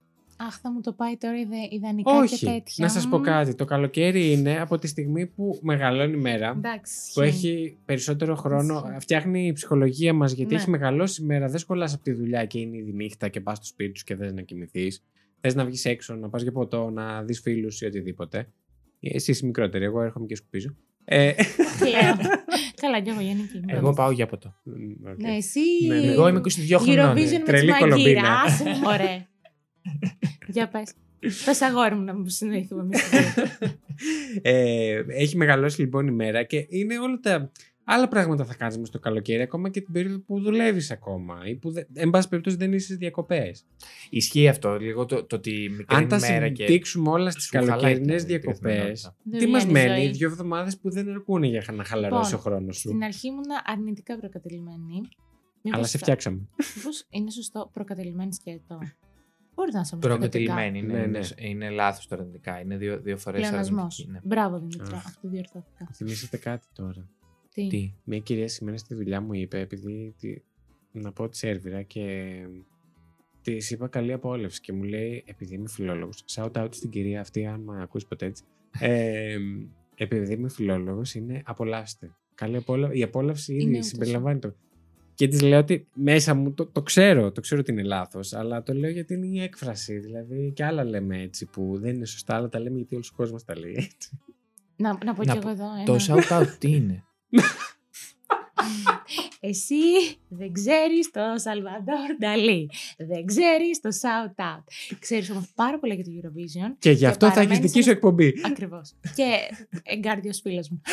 [0.47, 2.45] Αχ, θα μου το πάει τώρα ιδε, ιδανικά και Όχι.
[2.45, 2.85] τέτοια.
[2.85, 3.23] Να σας πω Μμμ.
[3.23, 3.55] κάτι.
[3.55, 6.49] Το καλοκαίρι είναι από τη στιγμή που μεγαλώνει η μέρα.
[6.57, 6.91] Εντάξει.
[7.13, 8.75] που έχει περισσότερο χρόνο.
[8.85, 8.99] Ισχύει.
[8.99, 10.59] Φτιάχνει η ψυχολογία μας γιατί Ναι.
[10.59, 11.47] έχει μεγαλώσει η μέρα.
[11.47, 14.15] Δεν σχολάς από τη δουλειά και είναι ήδη νύχτα και πας στο σπίτι σου και
[14.15, 15.03] θε να κοιμηθείς.
[15.41, 18.47] Θες να βγεις έξω, να πας για ποτό, να δεις φίλους ή οτιδήποτε.
[18.99, 20.75] Εσύ είσαι μικρότερη, εγώ έρχομαι και σκουπίζω.
[21.05, 22.15] Ε, Λέω.
[22.81, 23.57] Καλά, κι εγώ γενική.
[23.57, 23.73] είμαι.
[23.73, 24.53] Εγώ πάω για ποτό.
[24.63, 25.21] μ, οκ.
[25.21, 25.59] Ναι, εσύ.
[25.87, 26.11] Ναι, ναι.
[26.11, 27.15] Εγώ είμαι 22 χρονών.
[27.15, 27.37] Eurovision ε.
[27.37, 28.21] με Τρελή τη Κολομπίνα.
[28.21, 28.41] μαγείρα.
[28.45, 29.29] Άσε μου, ωραία.
[30.47, 30.93] Για πες.
[31.45, 33.01] Πες αγόρι μου να μου συνοηθούμε εμείς.
[34.41, 37.51] ε, έχει μεγαλώσει λοιπόν η μέρα και είναι όλα τα
[37.83, 41.41] άλλα πράγματα θα κάνεις μες το καλοκαίρι, ακόμα και την περίοδο που δουλεύεις ακόμα.
[41.45, 43.65] Ή που, δεν- εν πάση περιπτώσει, δεν είσαι διακοπές.
[44.09, 46.63] Ισχύει αυτό λίγο το, το ότι μικρή Αν τα μέρα και.
[46.65, 49.15] συμπτύξουμε όλα στις σου χαλάει καλοκαιρινές την διακοπές, καθημερινότητα.
[49.23, 50.11] Δεν τι μας βγαίνει μένει, ζωή.
[50.11, 52.87] δύο εβδομάδες που δεν αρκούν για να χαλαρώσει Λοιπόν, ο χρόνος σου.
[52.89, 55.01] Στην αρχή ήμουν αρνητικά προκατελημένη.
[55.63, 56.47] Μήπως Αλλά σε θα- φτιάξαμε.
[56.75, 58.77] Μήπως είναι σωστό προκατελημένη σκέτο.
[59.55, 60.81] Μπορείτε να σε μου Προκατελημένη.
[60.81, 61.47] Ναι, Ναι, είναι, ναι.
[61.47, 62.59] είναι λάθος το αρνητικά.
[62.61, 63.77] Είναι δύο, δύο φορές Πλεονασμό.
[63.79, 64.09] αρνητική.
[64.11, 64.19] Ναι.
[64.23, 65.05] Μπράβο Δημήτρη, Αχ.
[65.05, 65.89] αυτό διορθώθηκα.
[65.93, 67.09] Θυμήσατε κάτι τώρα;
[67.53, 70.33] Τι; Τι; Μια κυρία σήμερα στη δουλειά μου είπε, επειδή τη,
[70.91, 72.35] να πω τη σερβιρα και
[73.41, 77.45] της είπα καλή απόλαυση και μου λέει, επειδή είμαι φιλόλογος, shout out στην κυρία αυτή,
[77.45, 78.43] αν με ακούσει ποτέ έτσι,
[78.79, 79.37] ε,
[79.95, 82.11] επειδή είμαι φιλόλογος, είναι απολαύστε.
[82.35, 83.85] Καλή απόλαυση, η απόλαυση Είναι ήδη ούτως.
[83.85, 84.55] συμπεριλαμβάνει το.
[85.13, 88.63] Και της λέω ότι μέσα μου το, το ξέρω, το ξέρω ότι είναι λάθος, αλλά
[88.63, 89.97] το λέω γιατί είναι η έκφραση.
[89.99, 93.13] Δηλαδή και άλλα λέμε έτσι που δεν είναι σωστά, αλλά τα λέμε γιατί όλος ο
[93.15, 94.19] κόσμος τα λέει έτσι.
[94.75, 95.69] Να, να πω Να κι πω- εγώ εδώ.
[95.75, 95.83] Ένα.
[95.85, 97.03] Το shout out τι είναι;
[99.39, 99.75] Εσύ
[100.27, 102.69] δεν ξέρεις το Σαλβαντόρ Νταλή.
[102.97, 104.63] Δεν ξέρεις το shout out.
[104.99, 106.75] Ξέρεις όμως πάρα πολλά για το Eurovision.
[106.79, 108.33] Και γι' αυτό θα έχεις παραμένεις δική σου ένας- εκπομπή.
[108.45, 108.93] Ακριβώς.
[109.15, 109.33] Και
[109.83, 110.81] εγκάρδιος φίλος μου.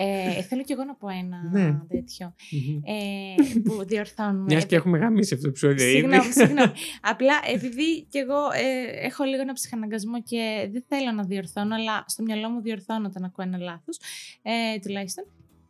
[0.00, 1.78] Ε, θέλω κι εγώ να πω ένα Ναι.
[1.88, 2.34] τέτοιο.
[2.50, 2.80] Μμμ.
[2.84, 4.44] Ε, που διορθώνουμε.
[4.44, 5.96] Μιας και έχουμε γαμίσει αυτό το επεισόδιο ήδη.
[5.98, 6.72] Συγγνώμη, συγγνώμη.
[7.12, 12.04] Απλά επειδή κι εγώ ε, έχω λίγο ένα ψυχαναγκασμό και δεν θέλω να διορθώνω, αλλά
[12.06, 13.98] στο μυαλό μου διορθώνω όταν ακούω ένα λάθος.
[14.42, 15.24] Ε, τουλάχιστον.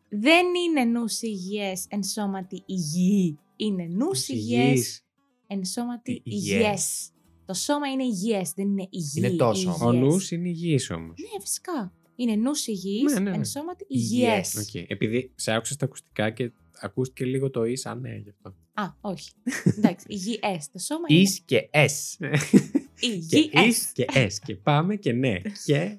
[0.08, 3.38] Δεν είναι νους υγιές εν σώματι υγιή.
[3.56, 5.04] Είναι νους υγιές Υγιής.
[5.46, 6.54] εν σώματι Υγιές.
[6.58, 7.10] υγιές.
[7.46, 9.12] Το σώμα είναι υγιές, δεν είναι υγιή.
[9.26, 9.86] Είναι το σώμα.
[9.86, 10.04] Ο υγιές.
[10.12, 11.14] νους είναι υγιής όμως.
[11.20, 11.92] Ναι, φυσικά.
[12.20, 13.36] Είναι νους υγιής Ναι, ναι, ναι.
[13.36, 14.52] εν σώματι Υγιές.
[14.54, 14.68] υγιές.
[14.84, 14.90] Οκ.
[14.90, 16.50] Επειδή σε άκουσα στα ακουστικά και
[16.80, 18.54] ακούστηκε λίγο το εις, αν ναι, γι' αυτό.
[18.74, 19.30] Α, όχι.
[19.78, 20.70] Εντάξει, υγιές.
[20.72, 22.26] Το σώμα είναι Is και S.
[23.28, 23.66] και υγιές.
[23.66, 25.34] εις και S και πάμε και ναι.
[25.64, 25.96] και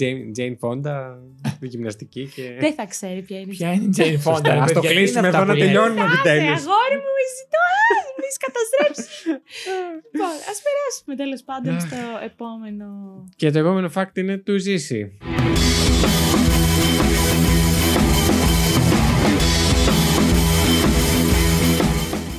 [0.00, 1.16] Jane, Jane Fonda,
[1.60, 2.56] τη γυμναστική και...
[2.60, 4.20] Δεν θα ξέρει ποια είναι η Ποια είναι η Jane Fonda.
[4.22, 5.66] Σωστά, ρε Ας το παιδιά, τι είναι κλείσουμε αυτά εδώ να που λέει.
[5.66, 6.60] τελειώνουμε Άσε, επιτέλους.
[6.60, 7.64] αγόρι μου, με ζητώ,
[8.30, 9.08] α, με έχεις καταστρέψει.
[10.12, 12.86] λοιπόν, ας περάσουμε τέλος πάντων στο επόμενο.
[13.36, 15.18] Και το επόμενο fact είναι του ζήσει.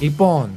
[0.01, 0.49] Λοιπόν,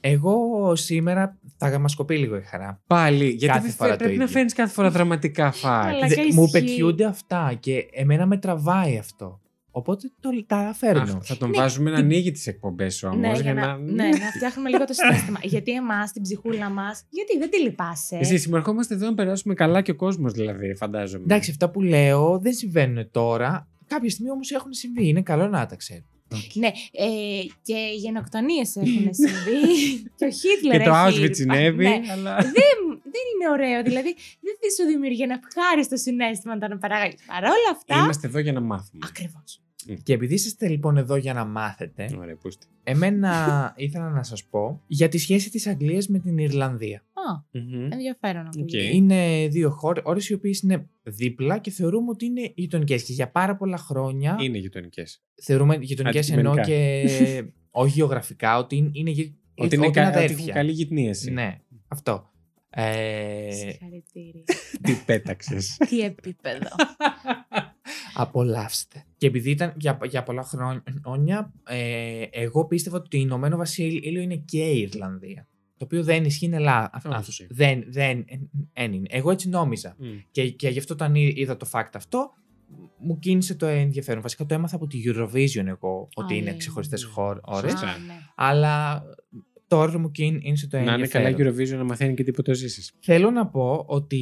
[0.00, 2.80] εγώ σήμερα θα μας κοπεί λίγο η χαρά.
[2.86, 4.34] Πάλι, γιατί Κάθε δεν φορά θε- το πρέπει να ίδιο.
[4.34, 5.84] φέρνεις κάθε φορά δραματικά fact.
[5.92, 6.60] Αλλά Δε- και μου ισχύει.
[6.60, 9.40] πετιούνται αυτά και εμένα με τραβάει αυτό.
[9.70, 11.02] Οπότε το, τα φέρνω.
[11.02, 13.16] Αχ, θα τον Ναι, βάζουμε να την- ανοίγει τις εκπομπές όμως.
[13.18, 13.76] ναι, για για να, να...
[13.78, 15.38] ναι, να φτιάχνουμε λίγο το συνέστημα.
[15.54, 19.82] γιατί εμάς, την ψυχούλα μας, γιατί δεν τη λυπάσαι; Εσύ συμμερχόμαστε εδώ να περάσουμε καλά
[19.82, 21.22] και ο κόσμος δηλαδή, φαντάζομαι.
[21.24, 23.68] Εντάξει, αυτά που λέω δεν συμβαίνουν τώρα.
[23.86, 25.08] Κάποια στιγμή όμως έχουν συμβεί.
[25.08, 26.02] Είναι καλό να τα ξέρω.
[26.54, 27.06] Ναι, ε,
[27.62, 29.70] και οι γενοκτονίες έχουν συμβεί.
[30.18, 32.00] και ο Χίτλερ και το έχει Auschwitz συνέβη, Ναι.
[32.12, 32.36] αλλά...
[32.36, 33.82] δεν, δεν είναι ωραίο.
[33.82, 37.14] Δηλαδή, δεν θα σου δημιουργεί ένα ευχάριστο συνέστημα όταν παράγει.
[37.26, 37.96] Παρ' όλα αυτά.
[38.04, 39.06] Είμαστε εδώ για να μάθουμε.
[39.08, 39.62] Ακριβώς.
[40.02, 42.66] Και επειδή είστε λοιπόν εδώ για να μάθετε, Ωραία, πούστε.
[42.84, 43.32] εμένα
[43.76, 46.98] ήθελα να σας πω για τη σχέση της Αγγλίας με την Ιρλανδία.
[46.98, 47.58] Α,
[47.90, 48.72] ενδιαφέρον να Οκ.
[48.72, 53.02] Είναι δύο χώρες, ώρες οι οποίες είναι δίπλα και θεωρούμε ότι είναι γειτονικές.
[53.02, 55.22] Και για πάρα πολλά χρόνια Είναι γειτονικές.
[55.42, 57.08] θεωρούμε γειτονικές εννοώ Αντικειμενικά.
[57.32, 60.08] και όχι γεωγραφικά, ότι είναι, είναι, γε- Ότι είναι, κα...
[60.08, 60.36] ότι αδέρφια.
[60.38, 61.30] έχουν καλή γειτνίαση.
[61.30, 62.30] Ναι, αυτό.
[62.70, 64.42] Ε, Συγχαρητήρια.
[64.82, 65.76] Τι πέταξες.
[65.88, 66.68] Τι επίπεδο.
[68.14, 69.04] απολαύστε.
[69.16, 74.36] Και επειδή ήταν για, για πολλά χρόνια, ε, εγώ πίστευα ότι το Ηνωμένο Βασίλειο είναι
[74.36, 75.48] και η Ιρλανδία.
[75.76, 77.28] Το οποίο δεν ισχύει, είναι λάθος.
[77.28, 77.46] Όχι.
[77.50, 78.24] Δεν, δεν,
[78.74, 79.06] δεν είναι.
[79.10, 79.96] Εγώ έτσι νόμιζα.
[80.30, 82.30] Και, και γι' αυτό όταν εί- είδα το fact αυτό,
[82.98, 84.22] μου κίνησε το ενδιαφέρον.
[84.22, 86.56] Βασικά το έμαθα από τη Eurovision εγώ, ότι Α, είναι ναι.
[86.56, 87.10] ξεχωριστές Ναι.
[87.42, 87.74] ώρες.
[89.70, 89.76] Σωστά.
[89.76, 89.84] Α, ναι.
[89.84, 91.34] Αλλά τώρα μου κίνησε το Να είναι ενδιαφέρον.
[91.36, 92.92] καλά Eurovision να μαθαίνει και τίποτα ζήσεις.
[93.00, 94.16] Θέλω να πω ότι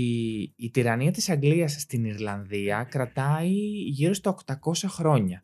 [0.56, 3.50] η τυραννία της Αγγλίας στην Ιρλανδία κρατάει
[3.88, 4.56] γύρω στα 800
[4.86, 5.42] χρόνια.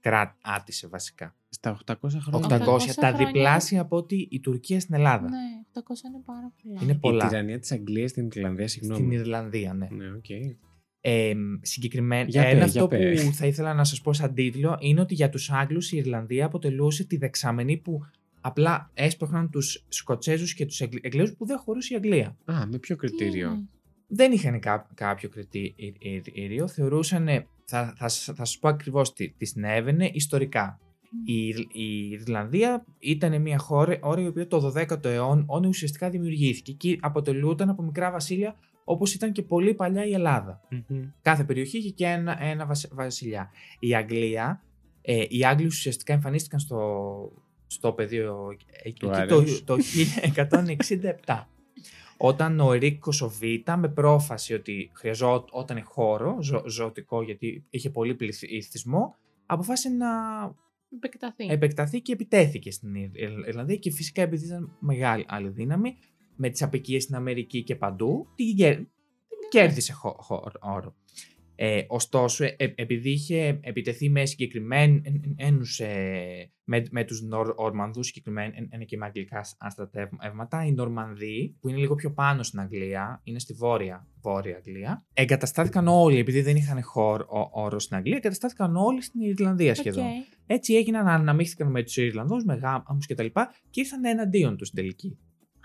[0.00, 1.36] Κράτησε βασικά.
[1.48, 2.46] Στα 800 800, χρόνια.
[2.66, 3.26] 800 τα χρόνια.
[3.26, 5.28] διπλάσια από ότι η Τουρκία στην Ελλάδα.
[5.28, 5.36] Ναι,
[5.72, 6.80] 800 είναι πάρα πολλά.
[6.82, 7.26] Είναι Η πολλά.
[7.28, 9.14] τυραννία της Αγγλίας στην Ιρλανδία, Στην συγγνώμη.
[9.14, 9.88] Ιρλανδία, ναι.
[9.90, 10.24] Ναι, οκ.
[11.00, 13.24] Ε, συγκεκριμένα, Για ένα πες, αυτό για πες.
[13.24, 16.44] που θα ήθελα να σας πω σαν τίτλο είναι ότι για τους Άγγλους η Ιρλανδία
[16.46, 18.00] αποτελούσε τη δεξαμενή που
[18.46, 22.36] απλά έσπρωχναν τους Σκοτσέζους και τους Εγγλ- Εγγλέζους που δεν χωρούσε η Αγγλία.
[22.44, 23.68] Α, με ποιο Τι κριτήριο; είναι.
[24.06, 26.68] δεν είχαν κά- κάποιο κριτήριο.
[26.68, 27.28] Θεωρούσαν,
[27.64, 30.80] θα, θα, σ- θα σας πω ακριβώς τι, τι συνέβαινε ιστορικά.
[31.24, 36.72] Η, Ιρ- η Ιρλανδία ήταν μια χώρα ώρα η οποία το 12ο αιώνα ουσιαστικά δημιουργήθηκε
[36.72, 38.54] και αποτελούταν από μικρά βασίλεια
[38.84, 40.60] όπως ήταν και πολύ παλιά η Ελλάδα.
[40.70, 41.02] Μμμ.
[41.22, 43.50] Κάθε περιοχή είχε και ένα, ένα βασ- βασιλιά.
[43.78, 44.62] Η Αγγλία,
[45.02, 46.78] ε, οι Άγγλοι ουσιαστικά εμφανίστηκαν στο,
[47.66, 49.64] στο πεδίο εκεί Του το, Άρεος.
[49.64, 49.76] το
[51.26, 51.46] 1167.
[52.16, 58.14] όταν ο Ερρίκος ο Βήτα με πρόφαση ότι χρειαζόταν χώρο ζω, ζωτικό γιατί είχε πολύ
[58.14, 59.14] πληθυσμό,
[59.46, 60.06] αποφάσισε να
[60.96, 61.46] Επεκταθεί.
[61.46, 65.96] επεκταθεί και επιτέθηκε στην Ιρ- Ιρλανδία και φυσικά επειδή ήταν μεγάλη άλλη δύναμη
[66.36, 68.80] με τις αποικίες στην Αμερική και παντού την κέρ-
[69.50, 70.94] κέρδισε χω- χώρο.
[71.58, 78.06] Ε, ωστόσο, ε, ε, επειδή είχε επιτεθεί με συγκεκριμένους ε, με, με τους Νορ- Ορμανδούς
[78.06, 82.60] συγκεκριμένα ε, και με αγγλικά σ- στρατεύματα, οι Νορμανδοί, που είναι λίγο πιο πάνω στην
[82.60, 88.16] Αγγλία, είναι στη βόρεια, βόρεια Αγγλία, εγκαταστάθηκαν όλοι, επειδή δεν είχαν χώρο όρο στην Αγγλία,
[88.16, 90.04] εγκαταστάθηκαν όλοι στην Ιρλανδία σχεδόν.
[90.04, 90.10] Οκ.
[90.46, 93.24] Έτσι έγιναν, αναμίχθηκαν με τους Ιρλανδούς, με γάμους κτλ.
[93.24, 93.30] Και,
[93.70, 95.18] και ήρθαν εναντίον τους στην τελική.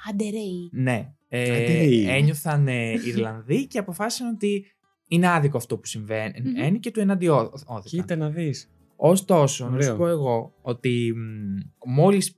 [0.10, 0.38] Άντε ρε.
[0.38, 0.70] ή.
[0.72, 1.14] Ναι.
[1.28, 2.06] Ε, Αντί.
[2.10, 4.66] ένιωθαν ε, Ιρλανδοί και αποφάσισαν ότι
[5.12, 6.80] είναι άδικο αυτό που συμβαίνει Μμμ.
[6.80, 7.82] και του εναντιώθηκαν.
[7.84, 8.70] Κοίτα να δεις.
[8.96, 9.98] Ωστόσο, να σου Ωραίο.
[9.98, 11.14] πω εγώ ότι
[11.86, 12.34] μόλις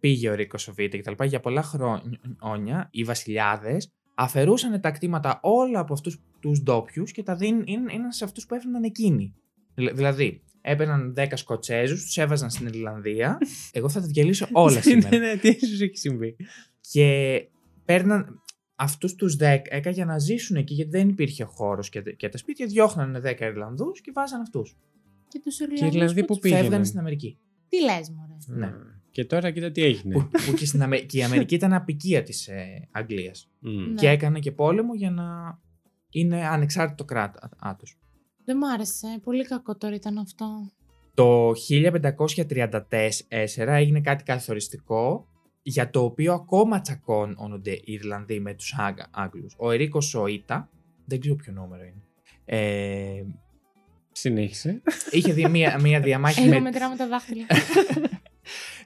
[0.00, 5.38] πήγε ο Ρίκος Σοβίτα και τα λοιπά, για πολλά χρόνια οι βασιλιάδες αφαιρούσαν τα κτήματα
[5.42, 7.66] όλα από αυτούς τους ντόπιους και τα δίνουν
[8.08, 9.34] σε αυτούς που έφερναν εκείνοι.
[9.74, 13.38] Δηλα- Δηλαδή, έπαιρναν 10 Σκοτσέζους, τους έβαζαν στην Ιρλανδία.
[13.72, 15.08] Εγώ θα τα διαλύσω όλα σήμερα.
[15.08, 16.36] Ναι, ναι, τι ίσως έχει συμβεί.
[16.90, 17.40] και
[17.84, 18.42] παίρναν
[18.74, 22.66] αυτούς τους 10 για να ζήσουν εκεί, γιατί δεν υπήρχε χώρος και, και τα σπίτια.
[22.66, 24.76] Διώχνανε 10 Ιρλανδούς και βάζαν αυτούς.
[25.28, 26.62] Και τους Και οι Ιρλανδούς Ιρλανδοί που που τους- πήγαιναν.
[26.64, 27.38] Φεύγανε στην Αμερική.
[27.68, 28.58] Τι λες μωρέ.
[28.60, 28.66] Ναι.
[28.66, 28.72] Α,
[29.10, 30.14] Και τώρα κοίτα τι έγινε.
[30.14, 33.50] που, που και, στην Αμε- και η Αμερική ήταν απικία της ε, Αγγλίας.
[33.58, 33.70] Μμ.
[33.70, 33.94] Ναι.
[33.94, 35.58] Και έκανε και πόλεμο για να
[36.10, 37.38] είναι ανεξάρτητο κράτο.
[38.44, 39.06] Δεν μ' άρεσε.
[39.22, 40.46] Πολύ κακό τώρα ήταν αυτό.
[41.14, 45.28] Το 1534 έγινε κάτι καθοριστικό
[45.66, 49.54] για το οποίο ακόμα τσακώνονται οι Ιρλανδοί με τους Άγ- Άγγλους.
[49.58, 50.68] Ο Ερίκο Σοΐτα,
[51.04, 52.02] δεν ξέρω ποιο νούμερο είναι,
[52.44, 53.24] ε,
[54.12, 54.82] Συνέχισε.
[55.10, 56.60] είχε δει μία, μία διαμάχη Εγώ με...
[56.60, 57.46] μετράμε τα δάχτυλα.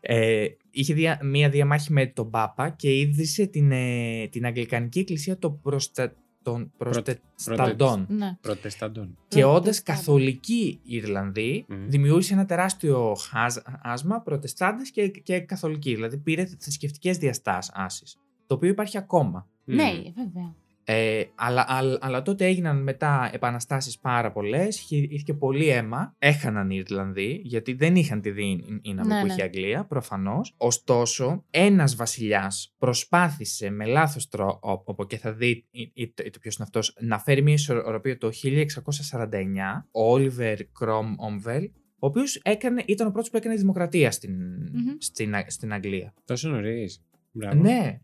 [0.00, 5.38] Ε, είχε δια, μία διαμάχη με τον Πάπα και ίδρυσε την, ε, την Αγγλικανική Εκκλησία
[5.38, 6.14] των, προστα,
[6.52, 8.06] των Προστεταντών.
[8.08, 8.37] ναι.
[8.40, 9.18] Προτεσταντών.
[9.28, 9.96] Και όντας Προτεστάντων.
[9.96, 11.88] καθολικοί Ιρλανδοί, Μμμ.
[11.88, 15.94] δημιούργησε ένα τεράστιο χάζ- άσμα Προτεστάντες και, και καθολικοί.
[15.94, 18.16] Δηλαδή πήρε θρησκευτικές διαστάσεις.
[18.46, 19.46] Το οποίο υπάρχει ακόμα.
[19.64, 19.74] Μμ.
[19.74, 19.84] Ναι,
[20.16, 20.54] βέβαια.
[20.90, 26.70] Ε, αλλά, αλλά, αλλά τότε έγιναν μετά επαναστάσεις πάρα πολλές, είχε, είχε πολύ αίμα, έχαναν
[26.70, 29.33] οι Ιρλανδοί, γιατί δεν είχαν τη δύναμη Ναι, που ναι.
[29.33, 30.55] είχε η Αγγλία, προφανώς.
[30.57, 36.38] Ωστόσο, ένας βασιλιάς προσπάθησε με λάθος τρόπο, και θα δει ή- ή το, ή το
[36.38, 41.64] ποιος είναι αυτός, να φέρει μια ισορροπία το 1649, ο Όλιβερ Κρόμ Ομβέλ,
[41.98, 44.33] ο οποίος έκανε, ήταν ο πρώτος που έκανε δημοκρατία στην,
[44.72, 44.94] Μμμ.
[44.98, 46.14] στην, Α- στην Αγγλία.
[46.24, 47.03] Τόσο νωρίς.
[47.33, 47.61] Μπράβο.
[47.62, 48.01] Ναι.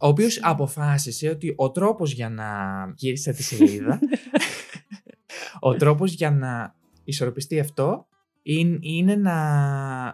[0.00, 0.50] Ο οποίος Σίγουρα.
[0.50, 2.46] αποφάσισε ότι ο τρόπος για να.
[2.96, 4.00] γύρισα τη σελίδα.
[5.60, 8.06] ο τρόπος για να ισορροπιστεί αυτό
[8.42, 9.36] είναι, είναι να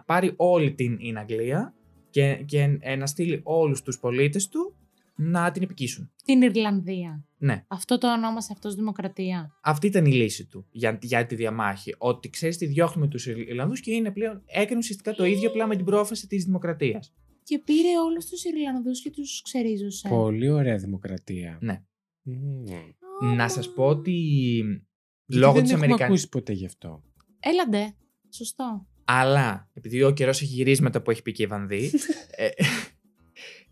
[0.05, 1.73] πάρει όλη την, την Αγγλία
[2.09, 4.75] και, και ε, να στείλει όλους τους πολίτες του
[5.15, 6.11] να την επικίσουν.
[6.25, 7.25] Την Ιρλανδία.
[7.37, 7.63] Ναι.
[7.67, 9.57] Αυτό το ονόμασε αυτός δημοκρατία.
[9.61, 11.95] Αυτή ήταν η λύση του για, για τη διαμάχη.
[11.97, 15.75] Ότι ξέρεις τι διώχνουμε τους Ιρλανδούς και είναι πλέον, έκανε ουσιαστικά το ίδιο απλά με
[15.75, 17.13] την πρόφαση της δημοκρατίας.
[17.47, 20.07] Και πήρε όλους τους Ιρλανδούς και τους ξερίζωσε.
[20.09, 21.57] Πολύ ωραία δημοκρατία.
[21.61, 21.81] Ναι.
[22.21, 23.35] Μμμ.
[23.35, 26.03] Να σας πω ότι Γιατί λόγω δεν της έχουμε Αμερικανική.
[26.03, 27.03] ακούσει ποτέ γι' αυτό.
[27.39, 27.93] Έλαντε.
[28.29, 28.87] Σωστό.
[29.05, 31.91] Αλλά επειδή ο καιρός έχει γυρίσει μετά που έχει πει και η Βανδύ.
[32.35, 32.47] ε,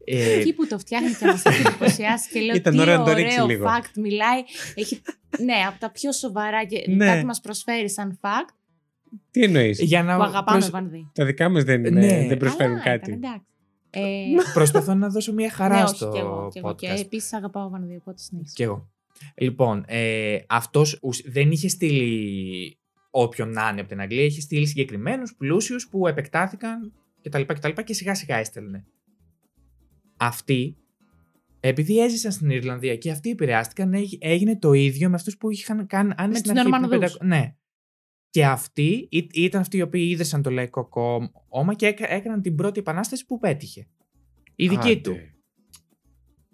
[0.05, 3.03] ε, Εκεί που το φτιάχνει και μας έχει εντυπωσιάσει και λέω Ήταν τι ώρα να
[3.03, 3.65] το ρίξει ωραίο λίγο.
[3.67, 4.41] fact μιλάει.
[4.75, 5.01] Έχει,
[5.43, 7.05] ναι, από τα πιο σοβαρά και Ναι.
[7.05, 8.53] κάτι μας προσφέρει σαν fact
[9.31, 11.11] Τι εννοείς; για να που αγαπάμε προσ- Βανδύ.
[11.13, 12.27] Τα δικά μας δεν, είναι, Ναι.
[12.27, 13.11] δεν προσφέρουν Καλά κάτι.
[13.11, 13.45] ήταν, εντάξει.
[13.99, 16.49] Ε, προσπαθώ να δώσω μια χαρά ναι, όχι στο και εγώ.
[16.53, 16.75] Και, εγώ.
[16.75, 16.99] και podcast.
[16.99, 18.53] επίσης αγαπάω Βανδύ, οπότε συνέχισε.
[18.55, 18.89] Κι εγώ.
[19.38, 22.79] Λοιπόν, ε, αυτός ουσ- δεν είχε στείλει
[23.12, 27.41] όποιον να είναι από την Αγγλία, είχε στείλει συγκεκριμένους πλούσιους που επεκτάθηκαν κτλ.
[27.41, 28.86] Και, και, και σιγά σιγά έστελνε.
[30.17, 30.77] Αυτοί,
[31.60, 35.88] επειδή έζησαν στην Ιρλανδία και αυτοί επηρεάστηκαν, έγι- έγινε το ίδιο με αυτούς που είχαν
[35.88, 37.12] κάνει αν Με στην τους αρχή που Νορμανδούς.
[37.17, 37.55] πεντα- Ναι.
[38.35, 40.89] Και αυτοί ή- ήταν αυτοί οι οποίοι ίδρυσαν το Λαϊκό
[41.49, 43.87] Κόμμα και έκα- έκαναν την πρώτη επανάσταση που πέτυχε.
[44.55, 44.95] Η δική Άντε.
[45.01, 45.15] του.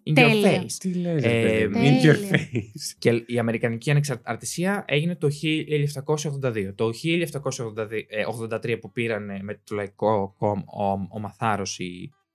[0.06, 0.62] In your Τέλεια.
[0.64, 0.72] face.
[0.80, 1.84] Τι λες, Ε, ρε παιδί μου.
[1.84, 2.30] In your τέλεια.
[2.52, 2.96] face.
[2.98, 6.74] Και η Αμερικανική Ανεξαρτησία έγινε το 1782.
[6.76, 11.84] Το 1783 που πήραν ε, με το λαϊκό κόμμα ο, ο Μαθάρος οι,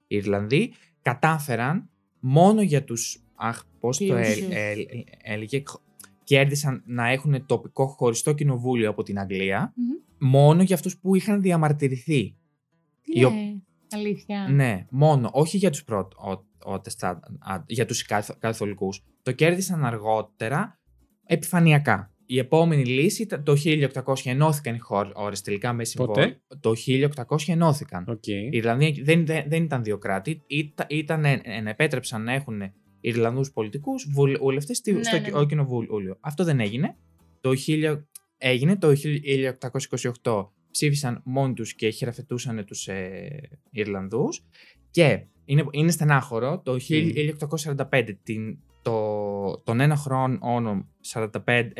[0.06, 4.48] οι Ιρλανδοί κατάφεραν μόνο για τους αχ πώς το ε, Πλούσιους.
[4.54, 4.84] ε, ε,
[5.22, 5.62] έλεγε
[6.26, 10.30] κέρδισαν να έχουν τοπικό χωριστό κοινοβούλιο από την Αγγλία Μμμ.
[10.30, 12.36] μόνο για αυτούς που είχαν διαμαρτυρηθεί.
[13.02, 14.48] Τι Η ο- λέει, αλήθεια.
[14.50, 15.28] Ναι, μόνο.
[15.32, 16.96] Όχι για τους πρώτες,
[17.66, 19.02] για τους καθ- καθολικούς.
[19.22, 20.80] Το κέρδισαν αργότερα,
[21.26, 22.10] επιφανειακά.
[22.26, 26.34] Η επόμενη λύση ήταν το 1800 ενώθηκαν οι χώρες τελικά με συμβόλαιο.
[26.60, 28.04] Το 1800 ενώθηκαν.
[28.08, 28.26] Οκ.
[28.26, 32.62] Η Ιρλανδία δεν, δεν, δεν ήταν δύο κράτη, ήταν, ήταν, ε, ε, επέτρεψαν να έχουν
[33.08, 34.08] Ιρλανδούς πολιτικούς
[34.40, 35.46] βουλευτές στη- Ναι, στο ναι, ο ναι.
[35.46, 36.16] κοινοβούλιο.
[36.20, 36.96] Αυτό δεν έγινε.
[37.40, 38.06] Το 1000
[38.38, 38.92] έγινε το
[40.22, 43.28] 1828 ψήφισαν μόνοι τους και χειραφετούσαν τους ε,
[43.70, 44.44] Ιρλανδούς
[44.90, 46.76] και είναι, είναι στενάχωρο το
[47.90, 51.72] 1845 την, το, τον ένα χρόνο 45-46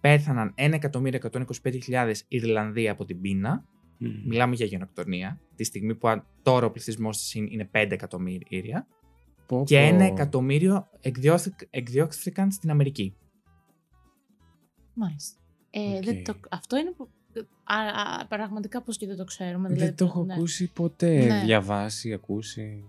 [0.00, 3.64] πέθαναν 1.125.000 Ιρλανδοί από την πείνα
[3.98, 4.08] Μμ.
[4.26, 8.86] Μιλάμε για γενοκτονία, τη στιγμή που αν- τώρα ο πληθυσμός της είναι 5 εκατομμύρια
[9.46, 9.82] Πω, και πω.
[9.94, 13.16] ένα εκατομμύριο εκδιώθη- εκδιώχθηκαν στην Αμερική.
[14.94, 15.38] Μάλιστα.
[15.70, 16.04] Ε, Οκ.
[16.04, 17.08] δεν το, αυτό είναι που,
[17.64, 19.68] α, α, πραγματικά πώς και δεν το ξέρουμε.
[19.68, 20.34] Δεν δηλαδή, το έχω ναι.
[20.34, 21.24] ακούσει ποτέ.
[21.26, 21.42] Ναι.
[21.44, 22.84] Διαβάσει, ακούσει.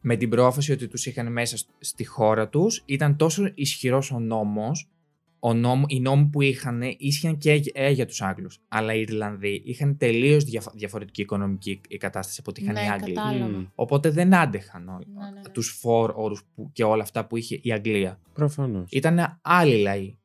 [0.00, 4.18] Με την πρόφαση ότι τους είχαν μέσα σ- στη χώρα τους, ήταν τόσο ισχυρός ο
[4.18, 4.90] νόμος,
[5.44, 8.58] ο νόμο, οι νόμοι που είχαν ίσχυαν και για- ε, για τους Άγγλους.
[8.68, 13.12] Αλλά οι Ιρλανδοί είχαν τελείως διαφο- διαφορετική οικονομική κατάσταση από ό,τι είχαν Ναι, οι Άγγλοι.
[13.14, 13.46] κατάλαβα.
[13.58, 13.66] Μμ.
[13.74, 15.06] Οπότε δεν άντεχαν όλοι.
[15.14, 15.48] Ναι, ναι, ναι.
[15.52, 18.20] Τους φορ όρους που, και όλα αυτά που είχε η Αγγλία.
[18.32, 18.90] Προφανώς.
[18.90, 20.16] Ήταν άλλοι λαοί.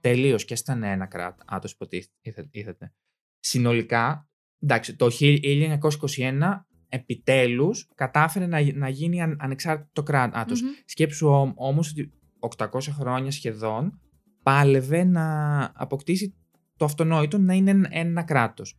[0.00, 2.92] Τελείως και ήταν ένα κράτο, υποτίθεται.
[3.40, 4.28] Συνολικά,
[4.60, 10.62] εντάξει, το 1921 επιτέλους κατάφερε να, να γίνει αν, ανεξάρτητο κράτος.
[10.62, 10.70] Μμμ.
[10.84, 14.00] Σκέψου όμ- όμως ότι 800 χρόνια σχεδόν
[14.50, 16.34] πάλευε να αποκτήσει
[16.76, 18.76] το αυτονόητο να είναι ένα, ένα κράτος.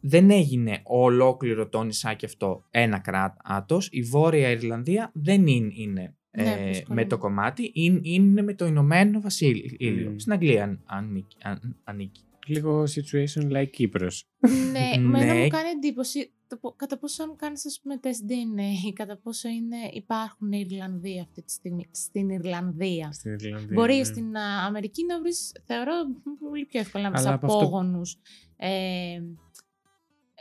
[0.00, 3.88] Δεν έγινε ολόκληρο το νησάκι αυτό ένα κράτος.
[3.92, 8.42] Η Βόρεια Ιρλανδία δεν είναι, είναι, Ναι, ε, πώς με το το κομμάτι, είναι, είναι
[8.42, 10.10] με το Ηνωμένο Βασίλειο.
[10.10, 10.16] Μμ.
[10.16, 11.36] Στην Αγγλία αν- ανήκει.
[11.42, 12.20] αν- ανήκει.
[12.46, 14.28] Λίγο situation like Κύπρος.
[14.72, 15.42] Ναι, μένα Ναι.
[15.42, 19.16] μου κάνει εντύπωση το, πο- κατά πόσο αν κάνεις ας πούμε τεστ DNA ή κατά
[19.16, 23.12] πόσο είναι, υπάρχουν Ιρλανδοί αυτή τη στιγμή στην Ιρλανδία.
[23.12, 23.68] Στην Ιρλανδία.
[23.72, 24.04] Μπορεί ναι.
[24.04, 25.92] στην α, Αμερική να βρεις, θεωρώ,
[26.40, 28.18] πολύ πιο εύκολα να βρεις Αλλά από αυτό- απόγονους
[28.56, 29.20] ε,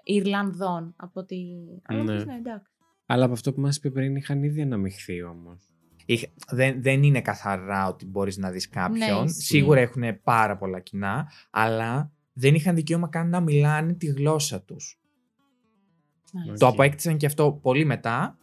[0.04, 1.56] Ιρλανδών από ότι...
[1.84, 2.14] Αλλά Ναι.
[2.14, 2.24] ναι.
[2.24, 2.72] ναι, εντάξει.
[3.06, 5.71] Αλλά από αυτό που μας είπε πριν είχαν ήδη αναμειχθεί όμως.
[6.14, 9.26] Είχ- δεν, δεν είναι καθαρά ότι μπορείς να δεις κάποιον.
[9.26, 9.42] ισχύει.
[9.42, 15.00] Σίγουρα έχουν πάρα πολλά κοινά, αλλά δεν είχαν δικαίωμα καν να μιλάνε τη γλώσσα τους.
[16.34, 16.58] Μάλιστα.
[16.58, 16.74] Το Οκ.
[16.74, 18.38] αποέκτησαν και αυτό πολύ μετά,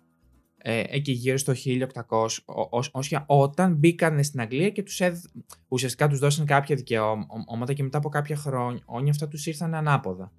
[0.59, 5.25] ε, εκεί γύρω στο 1800, ουσια- όταν μπήκαν στην Αγγλία και τους έδ,
[5.69, 10.33] ουσιαστικά τους δώσαν κάποια δικαιώματα και μετά από κάποια χρόνια αυτά τους ήρθαν ανάποδα.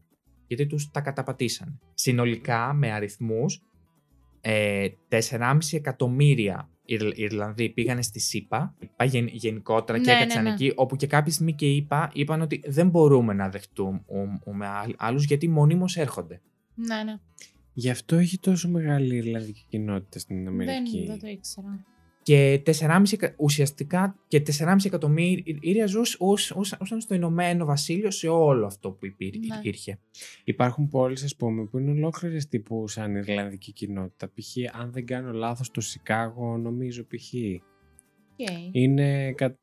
[0.47, 1.79] Γιατί τους τα καταπατήσαν.
[1.93, 3.61] Συνολικά με αριθμούς,
[4.41, 6.78] ε, 4,5 εκατομμύρια Ιρ-
[7.15, 10.55] Ιρλανδοί πήγανε στη ΣΥΠΑ, είπα γεν, γενικότερα και Ναι, έκατσαν ναι, ναι.
[10.55, 14.01] εκεί, όπου και κάποια στιγμή και είπα, είπαν ότι δεν μπορούμε να δεχτούμε
[14.67, 16.41] άλλ- άλλους γιατί μονίμως έρχονται.
[16.75, 17.17] Ναι, ναι.
[17.73, 20.97] Γι' αυτό έχει τόσο μεγάλη Ιρλανδική κοινότητα στην Αμερική.
[20.97, 21.85] Δεν, δεν το ήξερα.
[22.23, 28.91] Και 4,5 εκα- ουσιαστικά και 4,5 εκατομμύρια ζούσ- ζούσαν στο Ηνωμένο Βασίλειο σε όλο αυτό
[28.91, 29.55] που υπήρ- Ναι.
[29.57, 29.99] υπήρχε.
[30.43, 34.27] Υπάρχουν πόλεις, ας πούμε, που είναι ολόκληρες τύπου σαν Ιρλανδική κοινότητα.
[34.27, 34.79] Π.χ.
[34.79, 37.33] αν δεν κάνω λάθος, το Σικάγο νομίζω π.χ.
[38.37, 38.47] Οκ.
[38.71, 39.31] είναι.
[39.33, 39.53] κα-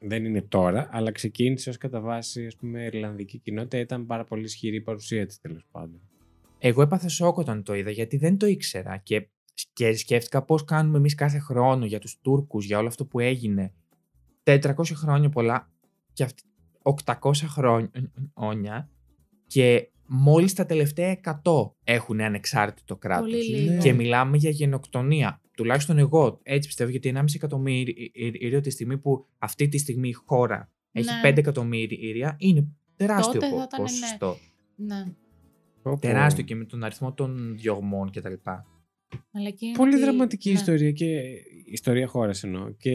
[0.00, 3.78] Δεν είναι τώρα, αλλά ξεκίνησε ως κατά βάση, ας πούμε, Ιρλανδική κοινότητα.
[3.78, 6.00] Ήταν πάρα πολύ ισχυρή η παρουσία της, τέλος πάντων.
[6.58, 9.28] Εγώ έπαθα σοκ όταν το είδα γιατί δεν το ήξερα και,
[9.72, 13.72] και σκέφτηκα πώς κάνουμε εμείς κάθε χρόνο για τους Τούρκους, για όλο αυτό που έγινε
[14.44, 14.60] 400
[14.94, 15.70] χρόνια πολλά
[16.12, 16.42] και αυτοί
[16.82, 18.90] 800 χρόνια
[19.46, 23.30] και μόλις τα τελευταία 100 έχουν ανεξάρτητο κράτος.
[23.30, 23.58] Πολύ Ναι.
[23.58, 23.82] λίγο.
[23.82, 25.40] Και μιλάμε για γενοκτονία.
[25.56, 30.70] Τουλάχιστον εγώ έτσι πιστεύω, γιατί 1,5 εκατομμύριο τη στιγμή που αυτή τη στιγμή η χώρα
[30.92, 31.30] έχει Ναι.
[31.30, 33.86] 5 εκατομμύρια είναι τεράστιο Τότε θα πο- ήταν, ναι.
[33.88, 34.36] ποσοστό.
[34.76, 35.04] Ναι.
[35.82, 35.98] Πω, πω.
[35.98, 38.32] Τεράστιο και με τον αριθμό των διωγμών κτλ.
[39.32, 40.54] Αλλά και είναι Πολύ ότι- δραματική ναι.
[40.58, 41.20] ιστορία και
[41.72, 42.70] ιστορία χώρας εννοώ.
[42.70, 42.94] Και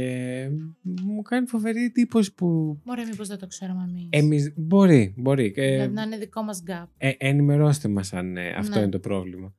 [1.03, 4.07] μου κάνει φοβερή εντύπωση που Μωρέ, μήπως δεν το ξέρουμε εμείς.
[4.09, 5.53] εμείς μπορεί, μπορεί.
[5.55, 6.85] Ε, Δηλαδή να είναι δικό μας gap.
[6.97, 8.81] ε, ενημερώστε μας αν ε, αυτό Ναι.
[8.81, 9.53] είναι το πρόβλημα.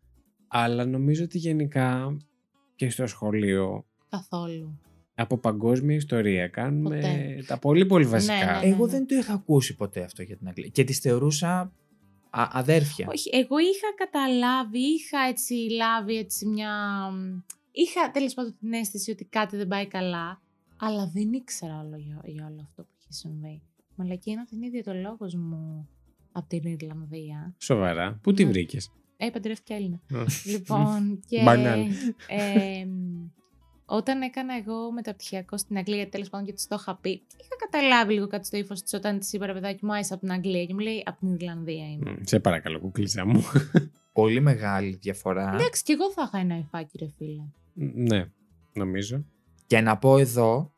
[0.49, 2.17] Αλλά νομίζω ότι γενικά
[2.77, 4.81] και στο σχολείο Καθόλου.
[5.15, 7.45] από παγκόσμια ιστορία κάνουμε Ποτέ.
[7.47, 8.35] τα πολύ πολύ βασικά.
[8.35, 8.73] Ναι, ναι.
[8.75, 10.69] Εγώ δεν το είχα ακούσει ποτέ αυτό για την Αγγλία.
[10.69, 11.73] Και τις θεωρούσα
[12.33, 13.07] α- αδέρφια.
[13.11, 16.71] Όχι, εγώ είχα καταλάβει, είχα έτσι λάβει έτσι μια...
[17.73, 20.41] Είχα τέλος πάντων την αίσθηση ότι κάτι δεν πάει καλά,
[20.77, 23.63] αλλά δεν ήξερα όλο για, για όλο αυτό που είχε συμβεί.
[23.97, 25.89] Μαλακή είναι ότι είναι ιδιωτολόγος μου
[26.33, 27.55] από την Ιρλανδία.
[27.59, 28.19] Σοβαρά.
[28.23, 28.51] Πού τη Ναι.
[28.51, 30.01] βρήκες; Ε, παντρεύτηκε Έλληνα.
[30.15, 30.25] Α.
[30.45, 31.81] Λοιπόν, και Μπανάλ.
[32.27, 32.87] ε,
[33.97, 37.57] όταν έκανα εγώ μεταπτυχιακό στην Αγγλία, γιατί τέλος πάντων και τη το είχα πει, είχα
[37.71, 40.33] καταλάβει λίγο κάτι στο ύφος της όταν της είπα ρε παιδάκι μου, άισα από την
[40.33, 42.11] Αγγλία και μου λέει από την Ιρλανδία είμαι.
[42.11, 43.45] Μ, Σε παρακαλώ, κουκλίτσα μου.
[44.13, 45.51] Πολύ μεγάλη διαφορά.
[45.55, 47.43] Εντάξει, και εγώ θα είχα ένα υφάκι, ρε φίλε.
[48.15, 48.25] ναι,
[48.73, 49.25] νομίζω.
[49.67, 50.73] Και να πω εδώ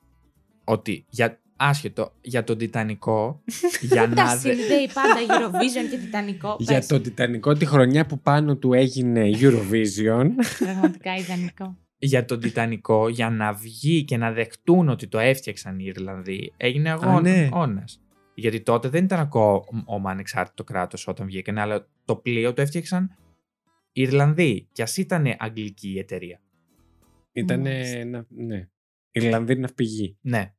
[0.65, 3.43] ότι για, άσχετο για τον Τιτανικό,
[3.91, 6.57] για Τα να, δε- συνδέει πάντα Eurovision και Τιτανικό.
[6.59, 6.87] Για Πες.
[6.87, 10.27] το Τιτανικό τη χρονιά που πάνω του έγινε Eurovision.
[10.59, 11.77] Πραγματικά ιδανικό.
[12.05, 16.91] Για τον Τιτανικό για να βγει και να δεχτούν ότι το έφτιαξαν οι Ιρλανδοί έγινε
[16.91, 17.23] αγώνας.
[17.69, 17.85] ναι.
[18.35, 23.11] Γιατί τότε δεν ήταν ακόμα ανεξάρτητο κράτος όταν βγήκαν, αλλά το πλοίο το έφτιαξαν
[23.93, 24.69] οι Ιρλανδοί.
[24.73, 26.41] Κι ας ήταν αγγλική η εταιρεία.
[27.33, 27.61] Ήταν.
[27.61, 28.27] Μάλιστα.
[28.29, 28.69] Ναι.
[29.11, 30.17] Ιρλανδή ναυπηγή.
[30.21, 30.55] Ναι.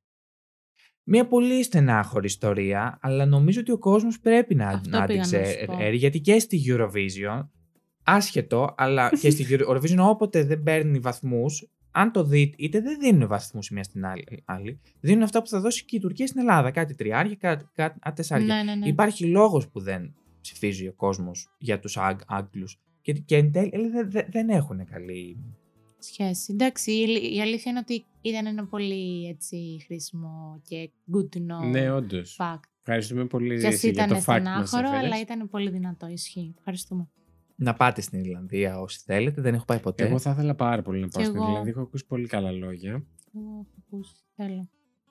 [1.03, 5.19] Μια πολύ στενάχωρη ιστορία, αλλά νομίζω ότι ο κόσμος πρέπει να, Αυτό να την πήγα
[5.19, 5.75] να σου πω.
[5.75, 7.47] ξέρει, γιατί και στη Eurovision,
[8.05, 13.27] άσχετο, αλλά και στη Eurovision όποτε δεν παίρνει βαθμούς, αν το δείτε, είτε δεν δίνουν
[13.27, 16.39] βαθμούς η μία στην άλλη, άλλη, δίνουν αυτά που θα δώσει και η Τουρκία στην
[16.39, 18.55] Ελλάδα, κάτι τριάρια, κάτι, κάτι α, τεσσάρια.
[18.55, 18.87] Ναι, ναι, ναι.
[18.87, 23.71] Υπάρχει λόγος που δεν ψηφίζει ο κόσμος για τους Άγ, Άγγλους και, και εν τέλει
[23.73, 25.37] ε, δε- δε- δεν έχουν καλή...
[25.99, 26.51] Σχέση.
[26.53, 31.69] Εντάξει, η, η αλήθεια είναι ότι ήταν ένα πολύ έτσι, χρήσιμο και good to know
[31.71, 32.37] Ναι, όντως.
[32.39, 32.59] fact.
[32.79, 35.05] Ευχαριστούμε πολύ Κι ας Ζήση, για το ήταν fact μας στενάχωρο, έφερες.
[35.05, 36.07] αλλά ήταν πολύ δυνατό.
[36.07, 36.53] Ισχύει.
[36.57, 37.07] Ευχαριστούμε.
[37.55, 40.05] Να πάτε στην Ιρλανδία όσοι θέλετε, δεν έχω πάει ποτέ.
[40.05, 41.47] Εγώ θα ήθελα πάρα πολύ να πάω Κι στην εγώ.
[41.49, 41.71] Ιρλανδία.
[41.71, 42.91] Έχω ακούσει πολύ καλά λόγια.
[43.35, 44.25] Εγώ έχω ακούσεις.
[44.35, 44.69] Θέλω.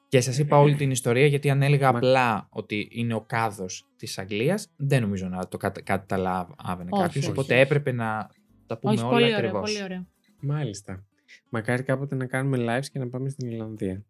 [0.09, 3.89] Και σας είπα όλη την ιστορία γιατί αν έλεγα Μα- απλά ότι είναι ο κάδος
[3.97, 7.25] της Αγγλίας, δεν νομίζω να το κατα- καταλάβαινε Όχι, κάποιος.
[7.25, 7.63] όχι, Οπότε όχι.
[7.63, 8.31] έπρεπε να
[8.67, 9.73] τα πούμε Όχι, όλα πολύ ωραίο, ακριβώς.
[9.73, 10.07] πολύ ωραίο.
[10.41, 11.05] Μάλιστα.
[11.51, 14.05] Μακάρι κάποτε να κάνουμε lives και να πάμε στην Ιρλανδία.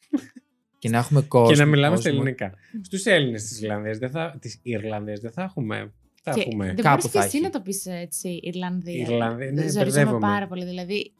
[0.78, 1.54] Και να έχουμε κόσμο.
[1.54, 2.18] και να μιλάμε στα κόσμο.
[2.22, 2.52] ελληνικά.
[2.82, 5.92] Στους Έλληνες της Ιρλανδίας, δεν θα, της Ιρλανδίας δεν θα έχουμε.
[6.28, 6.64] Θα Και έχουμε.
[6.66, 7.44] δεν Κάπου μπορείς και θα εσύ έχει.
[7.44, 9.06] να το πεις έτσι, Ιρλανδία.
[9.08, 10.18] Ιρλανδία, ναι, Ζορίζομαι μπερδεύομαι.
[10.18, 10.64] πάρα πολύ.
[10.64, 11.12] Δηλαδή,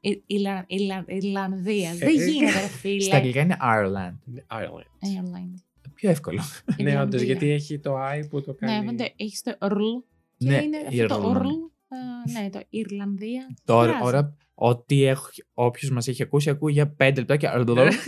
[0.00, 1.90] Ι- Ιλα- Ιλα- Ιρλανδία.
[1.94, 3.00] Δεν ε, γίνεται, ρε φίλε.
[3.00, 4.32] Στα αγγλικά είναι Ireland.
[4.60, 5.06] Ireland.
[5.06, 5.54] Ireland.
[5.94, 6.40] Πιο εύκολο.
[6.66, 7.22] Ναι, όντως, Ιρλανδία.
[7.24, 8.84] γιατί έχει το I που το κάνει.
[8.84, 9.76] Ναι, 근데 έχει το ρλ.
[10.36, 11.50] Και Ναι, είναι αυτό το Ιρλανδία.
[12.26, 12.38] Ρλ.
[12.38, 13.46] ε, Ναι, το Ιρλανδία.
[13.64, 14.04] Τώρα, Πειράζει.
[14.06, 15.02] ώρα, ό,τι
[15.54, 17.46] όποιος μας έχει ακούσει, ακούει για πέντε λεπτά και.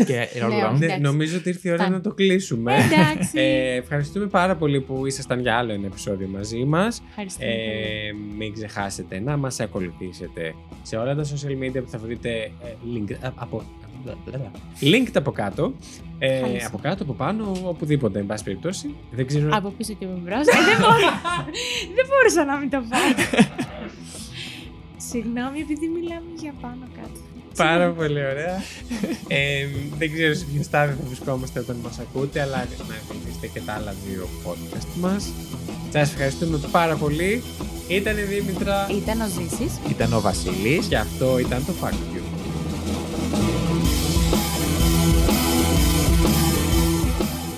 [0.04, 0.70] και Ireland.
[0.70, 0.78] όχι.
[0.78, 1.00] Ναι, εντάξει.
[1.00, 1.96] νομίζω ότι ήρθε η ώρα Φτάνει.
[1.96, 2.74] να το κλείσουμε.
[2.74, 3.38] Εντάξει.
[3.38, 7.02] Ε, ευχαριστούμε πάρα πολύ που ήσασταν για άλλο ένα επεισόδιο μαζί μας.
[7.08, 7.60] Ευχαριστούμε πολύ.
[7.62, 12.50] Ε, μην ξεχάσετε να μας ακολουθήσετε σε όλα τα social media που θα βρείτε ε,
[12.94, 13.62] link, α, από,
[14.80, 15.74] linked από κάτω.
[16.18, 16.66] Ε, Χάλασε.
[16.66, 18.94] από κάτω, από πάνω, οπουδήποτε, εν πάση περιπτώσει.
[19.10, 19.48] Δεν ξέρω.
[19.52, 20.46] Από πίσω και από μπρος.
[20.46, 21.20] Ε, δεν, μπορώ-
[21.96, 22.98] δεν μπορούσα να μην το πω.
[24.96, 27.18] Συγγνώμη, επειδή μιλάμε για πάνω κάτω.
[27.56, 28.56] Πάρα πολύ ωραία.
[29.28, 29.66] ε,
[29.98, 32.56] δεν ξέρω σε ποιο στάδιο θα βρισκόμαστε όταν μας ακούτε, αλλά
[32.88, 35.32] να ακολουθήσετε και τα άλλα δύο podcast μας.
[35.92, 37.42] Σας ευχαριστούμε πάρα πολύ.
[37.88, 39.78] Ήταν η Δήμητρα Ήταν ο Ζήσης.
[39.90, 40.86] Ήταν ο Βασίλης.
[40.86, 42.23] και αυτό ήταν το Fact You.